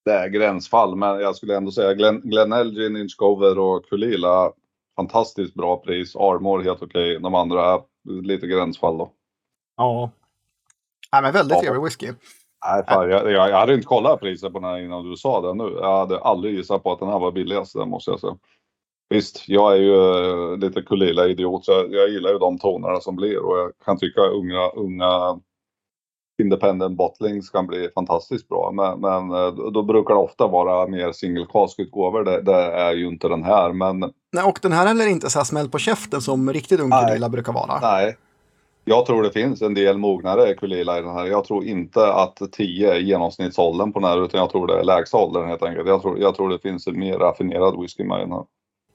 det 0.05 0.11
är 0.13 0.27
gränsfall. 0.27 0.95
Men 0.95 1.19
jag 1.19 1.35
skulle 1.35 1.57
ändå 1.57 1.71
säga 1.71 1.93
Glen, 1.93 2.21
Glenelgin, 2.23 2.97
Inchcover 2.97 3.59
och 3.59 3.85
Kulila. 3.89 4.51
Fantastiskt 4.95 5.53
bra 5.53 5.77
pris. 5.77 6.15
Armor 6.15 6.63
helt 6.63 6.81
okej. 6.81 7.19
De 7.19 7.35
andra 7.35 7.79
lite 8.03 8.47
gränsfall 8.47 8.97
då. 8.97 9.11
Ja. 9.77 10.11
Nej, 11.11 11.21
men 11.21 11.31
väldigt 11.33 11.55
Ja. 11.57 11.61
trevlig 11.61 11.83
whisky. 11.83 12.07
Nej, 12.65 12.83
fan, 12.87 13.09
jag, 13.09 13.31
jag, 13.31 13.49
jag 13.49 13.57
hade 13.59 13.73
inte 13.73 13.85
kollat 13.85 14.19
priset 14.19 14.53
på 14.53 14.59
den 14.59 14.69
här 14.69 14.77
innan 14.79 15.09
du 15.09 15.17
sa 15.17 15.41
det 15.41 15.53
nu. 15.53 15.73
Jag 15.81 15.97
hade 15.97 16.19
aldrig 16.19 16.55
gissat 16.55 16.83
på 16.83 16.91
att 16.91 16.99
den 16.99 17.09
här 17.09 17.19
var 17.19 17.31
billigast, 17.31 17.73
det 17.73 17.85
måste 17.85 18.11
jag 18.11 18.19
säga. 18.19 18.37
Visst, 19.09 19.49
jag 19.49 19.73
är 19.73 19.77
ju 19.77 19.95
eh, 19.95 20.57
lite 20.57 20.81
Kulila-idiot 20.81 21.65
så 21.65 21.71
jag, 21.71 21.93
jag 21.93 22.09
gillar 22.09 22.31
ju 22.31 22.37
de 22.39 22.59
tonerna 22.59 22.99
som 22.99 23.15
blir 23.15 23.37
och 23.37 23.57
jag 23.57 23.71
kan 23.85 23.97
tycka 23.97 24.21
unga, 24.21 24.69
unga 24.69 25.39
independent 26.41 26.97
bottlings 26.97 27.49
kan 27.49 27.67
bli 27.67 27.89
fantastiskt 27.95 28.47
bra. 28.49 28.71
Men, 28.71 28.99
men 28.99 29.31
eh, 29.45 29.53
då 29.53 29.83
brukar 29.83 30.13
det 30.13 30.19
ofta 30.19 30.47
vara 30.47 30.87
mer 30.87 31.11
single 31.11 31.45
cask-utgåvor. 31.53 32.23
Det, 32.23 32.41
det 32.41 32.63
är 32.71 32.93
ju 32.93 33.07
inte 33.07 33.27
den 33.27 33.43
här. 33.43 33.73
Men 33.73 33.99
Nej, 34.33 34.43
och 34.45 34.59
den 34.61 34.71
här 34.71 34.83
är 34.83 34.87
heller 34.87 35.07
inte 35.07 35.29
så 35.29 35.39
här 35.39 35.43
smäll 35.45 35.69
på 35.69 35.77
käften 35.77 36.21
som 36.21 36.53
riktigt 36.53 36.79
ung. 36.79 36.91
Kulila 36.91 37.29
brukar 37.29 37.53
vara. 37.53 37.79
nej. 37.81 38.17
Jag 38.85 39.05
tror 39.05 39.23
det 39.23 39.31
finns 39.31 39.61
en 39.61 39.73
del 39.73 39.97
mognare 39.97 40.53
Kulila 40.53 40.99
i 40.99 41.01
den 41.01 41.13
här. 41.13 41.25
Jag 41.25 41.45
tror 41.45 41.63
inte 41.63 42.13
att 42.13 42.39
10 42.51 42.93
är 42.93 42.99
genomsnittsåldern 42.99 43.93
på 43.93 43.99
den 43.99 44.09
här 44.09 44.25
utan 44.25 44.39
jag 44.39 44.49
tror 44.49 44.67
det 44.67 44.79
är 44.79 44.83
lägsta 44.83 45.17
åldern 45.17 45.47
helt 45.47 45.63
enkelt. 45.63 45.87
Jag 45.87 46.01
tror, 46.01 46.19
jag 46.19 46.35
tror 46.35 46.49
det 46.49 46.59
finns 46.59 46.87
en 46.87 46.99
mer 46.99 47.17
raffinerad 47.19 47.81
whisky 47.81 48.03
med 48.03 48.17
i 48.17 48.21
den 48.21 48.31
här. 48.31 48.43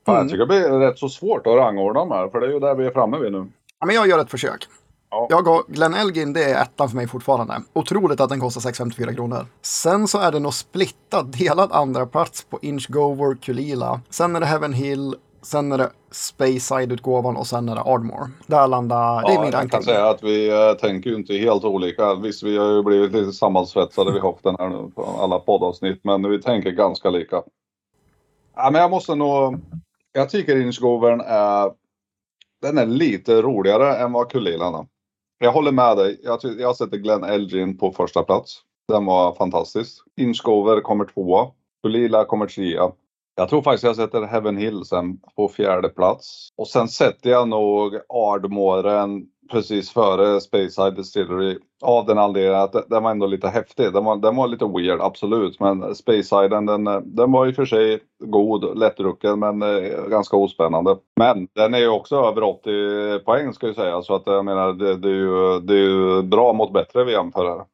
Fan, 0.07 0.15
Mm. 0.17 0.23
Jag 0.23 0.31
tycker 0.31 0.39
det 0.39 0.69
blir 0.69 0.79
rätt 0.79 0.99
så 0.99 1.09
svårt 1.09 1.47
att 1.47 1.57
rangordna 1.57 2.01
de 2.01 2.11
här 2.11 2.29
för 2.29 2.41
det 2.41 2.47
är 2.47 2.51
ju 2.51 2.61
där 2.61 2.75
vi 2.75 2.87
är 2.87 2.91
framme 2.91 3.19
vid 3.19 3.33
nu. 3.33 3.47
Ja, 3.81 3.87
men 3.87 3.95
jag 3.95 4.09
gör 4.09 4.19
ett 4.19 4.31
försök. 4.31 4.65
Ja. 5.11 5.27
Jag 5.31 5.45
går 5.45 5.63
Glen 5.69 5.95
Elgin, 5.95 6.33
det 6.33 6.45
är 6.45 6.63
ettan 6.63 6.89
för 6.89 6.97
mig 6.97 7.09
fortfarande. 7.09 7.63
Otroligt 7.73 8.21
att 8.21 8.29
den 8.31 8.41
kostar 8.41 8.61
654 8.61 9.15
kronor. 9.15 9.47
Sen 9.63 10.09
så 10.09 10.19
är 10.19 10.33
det 10.33 10.39
nog 10.39 10.55
splittad, 10.55 11.27
delad 11.39 11.73
andra 11.73 12.07
plats 12.07 12.45
på 12.45 12.59
Inch 12.63 12.89
Gover 12.89 13.35
Kulila. 13.35 14.01
Sen 14.11 14.37
är 14.37 14.41
det 14.41 14.47
Heaven 14.47 14.73
Hill, 14.73 15.15
sen 15.43 15.73
är 15.73 15.79
det 15.79 15.91
Speyside-utgåvan 16.11 17.37
och 17.37 17.47
sen 17.47 17.69
är 17.69 17.75
det 17.75 17.81
Ardmore. 17.81 18.31
Där 18.47 18.67
landar, 18.69 19.23
det 19.23 19.29
är 19.29 19.35
Ja, 19.35 19.41
min 19.41 19.51
jag 19.51 19.55
ranking. 19.55 19.71
kan 19.71 19.83
säga 19.83 20.09
att 20.09 20.23
vi 20.23 20.49
eh, 20.49 20.73
tänker 20.73 21.11
ju 21.11 21.17
inte 21.17 21.35
helt 21.35 21.65
olika. 21.65 22.15
Visst, 22.15 22.43
vi 22.43 22.59
har 22.59 22.67
ju 22.67 22.83
blivit 22.83 23.13
lite 23.13 23.33
sammansvetsade 23.33 24.13
vid 24.13 24.23
höften 24.23 24.57
här 24.59 24.69
nu 24.69 24.91
på 24.95 25.05
alla 25.21 25.39
poddavsnitt, 25.39 26.01
men 26.05 26.31
vi 26.31 26.43
tänker 26.43 26.71
ganska 26.71 27.11
lika. 27.11 27.43
Ja, 28.57 28.71
men 28.71 28.81
jag 28.81 28.91
måste 28.91 29.15
nog... 29.15 29.59
Jag 30.13 30.31
tycker 30.31 30.61
Inchgovern 30.61 31.21
är... 31.27 31.71
Den 32.63 32.79
är 32.79 32.87
lite 32.87 33.43
roligare 33.43 33.97
än 33.97 34.13
vad 34.13 34.31
Kulilan 34.31 34.75
är. 34.75 34.87
Jag 35.39 35.53
håller 35.53 35.73
med 35.73 35.97
dig. 35.97 36.21
Jag, 36.23 36.41
jag 36.59 36.77
sätter 36.77 36.97
Glenn 36.97 37.25
Elgin 37.25 37.79
på 37.79 37.93
första 37.93 38.23
plats. 38.23 38.63
Den 38.89 39.05
var 39.05 39.35
fantastisk. 39.35 40.03
Inchgover 40.17 40.81
kommer 40.81 41.05
tvåa. 41.05 41.51
Kulila 41.83 42.25
kommer 42.25 42.47
trea. 42.47 42.93
Jag 43.37 43.49
tror 43.49 43.63
faktiskt 43.63 43.85
jag 43.85 43.97
sätter 43.97 44.23
Heaven 44.23 44.57
Hill 44.57 44.85
sen 44.85 45.21
på 45.37 45.49
fjärde 45.49 45.89
plats. 45.89 46.49
Och 46.57 46.69
sen 46.69 46.89
sätter 46.89 47.31
jag 47.31 47.49
nog 47.49 47.95
Ardmoren 48.09 49.27
precis 49.51 49.91
före 49.91 50.41
Speyside 50.41 50.97
Distillery. 50.97 51.59
Av 51.83 52.07
den 52.07 52.19
anledningen 52.19 52.61
att 52.61 52.89
den 52.89 53.03
var 53.03 53.11
ändå 53.11 53.27
lite 53.27 53.49
häftig. 53.49 53.93
Den 53.93 54.05
var, 54.05 54.17
den 54.17 54.37
var 54.37 54.49
lite 54.49 54.65
weird, 54.65 55.01
absolut. 55.01 55.61
Men 55.61 55.95
Speysiden 55.95 56.67
den, 56.67 56.85
den 57.05 57.33
var 57.33 57.47
i 57.47 57.51
och 57.51 57.55
för 57.55 57.65
sig 57.65 58.01
god, 58.25 58.79
lättdrucken 58.79 59.39
men 59.39 59.63
eh, 59.63 60.09
ganska 60.09 60.37
ospännande. 60.37 60.97
Men 61.17 61.49
den 61.55 61.75
är 61.75 61.79
ju 61.79 61.89
också 61.89 62.17
över 62.17 62.43
80 62.43 63.25
poäng 63.25 63.53
ska 63.53 63.67
jag 63.67 63.77
säga. 63.77 64.03
Så 64.03 64.15
att 64.15 64.23
jag 64.27 64.45
menar 64.45 64.73
det, 64.73 64.97
det, 64.97 65.09
är, 65.09 65.15
ju, 65.15 65.61
det 65.61 65.75
är 65.75 65.89
ju 65.89 66.23
bra 66.23 66.53
mot 66.53 66.73
bättre 66.73 67.05
vi 67.05 67.13
jämför 67.13 67.49
här. 67.49 67.65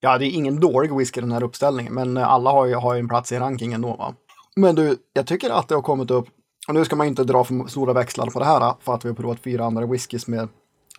Ja, 0.00 0.18
det 0.18 0.26
är 0.26 0.30
ingen 0.30 0.60
dålig 0.60 0.96
whisky 0.96 1.20
den 1.20 1.32
här 1.32 1.42
uppställningen, 1.42 1.94
men 1.94 2.16
alla 2.16 2.50
har 2.50 2.66
ju, 2.66 2.74
har 2.74 2.94
ju 2.94 3.00
en 3.00 3.08
plats 3.08 3.32
i 3.32 3.38
rankingen 3.38 3.82
då. 3.82 3.88
Va? 3.88 4.14
Men 4.56 4.74
du, 4.74 4.96
jag 5.12 5.26
tycker 5.26 5.50
att 5.50 5.68
det 5.68 5.74
har 5.74 5.82
kommit 5.82 6.10
upp, 6.10 6.26
och 6.68 6.74
nu 6.74 6.84
ska 6.84 6.96
man 6.96 7.06
inte 7.06 7.24
dra 7.24 7.44
för 7.44 7.68
stora 7.68 7.92
växlar 7.92 8.26
på 8.26 8.38
det 8.38 8.44
här, 8.44 8.74
för 8.80 8.94
att 8.94 9.04
vi 9.04 9.08
har 9.08 9.16
provat 9.16 9.40
fyra 9.40 9.64
andra 9.64 9.86
whiskys 9.86 10.26
med 10.26 10.48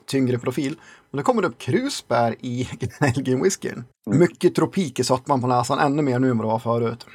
tyngre 0.05 0.39
profil. 0.39 0.75
Men 1.09 1.17
det 1.17 1.23
kommer 1.23 1.45
upp 1.45 1.57
krusbär 1.57 2.35
i 2.39 2.63
Elgin-whiskyn. 2.99 3.83
Mycket 4.05 4.55
tropik 4.55 4.99
i 4.99 5.03
sötman 5.03 5.41
på 5.41 5.47
näsan, 5.47 5.79
ännu 5.79 6.01
mer 6.01 6.19
nu 6.19 6.29
än 6.29 6.37
vad 6.37 6.47
det 6.47 6.51
var 6.51 6.59
förut. 6.59 7.05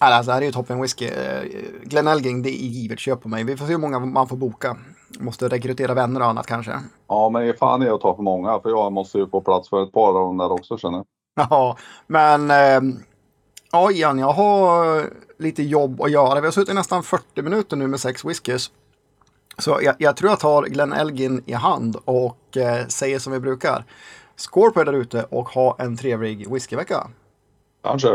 Alltså, 0.00 0.28
det 0.30 0.34
här 0.34 0.42
är 0.42 0.46
ju 0.46 0.52
toppen 0.52 0.80
whisky. 0.82 1.06
Eh, 1.06 1.42
Glen 1.82 2.06
Elgin, 2.06 2.42
det 2.42 2.50
är 2.50 2.66
givet 2.66 2.98
köp 2.98 3.22
på 3.22 3.28
mig. 3.28 3.44
Vi 3.44 3.56
får 3.56 3.66
se 3.66 3.72
hur 3.72 3.78
många 3.78 3.98
man 3.98 4.28
får 4.28 4.36
boka. 4.36 4.76
Måste 5.18 5.48
rekrytera 5.48 5.94
vänner 5.94 6.20
och 6.20 6.26
annat 6.26 6.46
kanske. 6.46 6.72
Ja, 7.08 7.30
men 7.30 7.54
fan 7.54 7.82
i 7.82 7.88
att 7.88 8.00
ta 8.00 8.16
för 8.16 8.22
många 8.22 8.60
för 8.60 8.70
jag 8.70 8.92
måste 8.92 9.18
ju 9.18 9.26
få 9.26 9.40
plats 9.40 9.68
för 9.68 9.82
ett 9.82 9.92
par 9.92 10.08
av 10.08 10.14
dem 10.14 10.38
där 10.38 10.52
också 10.52 10.78
känner 10.78 10.98
jag. 10.98 11.06
Ja, 11.50 11.76
men 12.06 12.50
eh, 12.50 12.96
ja, 13.72 13.90
Ian, 13.92 14.18
jag 14.18 14.32
har 14.32 15.04
lite 15.38 15.62
jobb 15.62 16.02
att 16.02 16.10
göra. 16.10 16.40
Vi 16.40 16.46
har 16.46 16.52
suttit 16.52 16.74
nästan 16.74 17.02
40 17.02 17.42
minuter 17.42 17.76
nu 17.76 17.86
med 17.86 18.00
sex 18.00 18.24
whiskys. 18.24 18.70
Så 19.58 19.78
jag, 19.82 19.94
jag 19.98 20.16
tror 20.16 20.30
jag 20.30 20.40
tar 20.40 20.62
Glenn 20.62 20.92
Elgin 20.92 21.42
i 21.46 21.52
hand 21.52 21.96
och 22.04 22.56
eh, 22.56 22.86
säger 22.86 23.18
som 23.18 23.32
vi 23.32 23.40
brukar. 23.40 23.84
Skål 24.36 24.72
på 24.72 24.80
er 24.80 24.84
där 24.84 24.92
ute 24.92 25.22
och 25.22 25.48
ha 25.48 25.76
en 25.78 25.96
trevlig 25.96 26.52
whiskyvecka. 26.52 27.08
Kanske. 27.84 28.08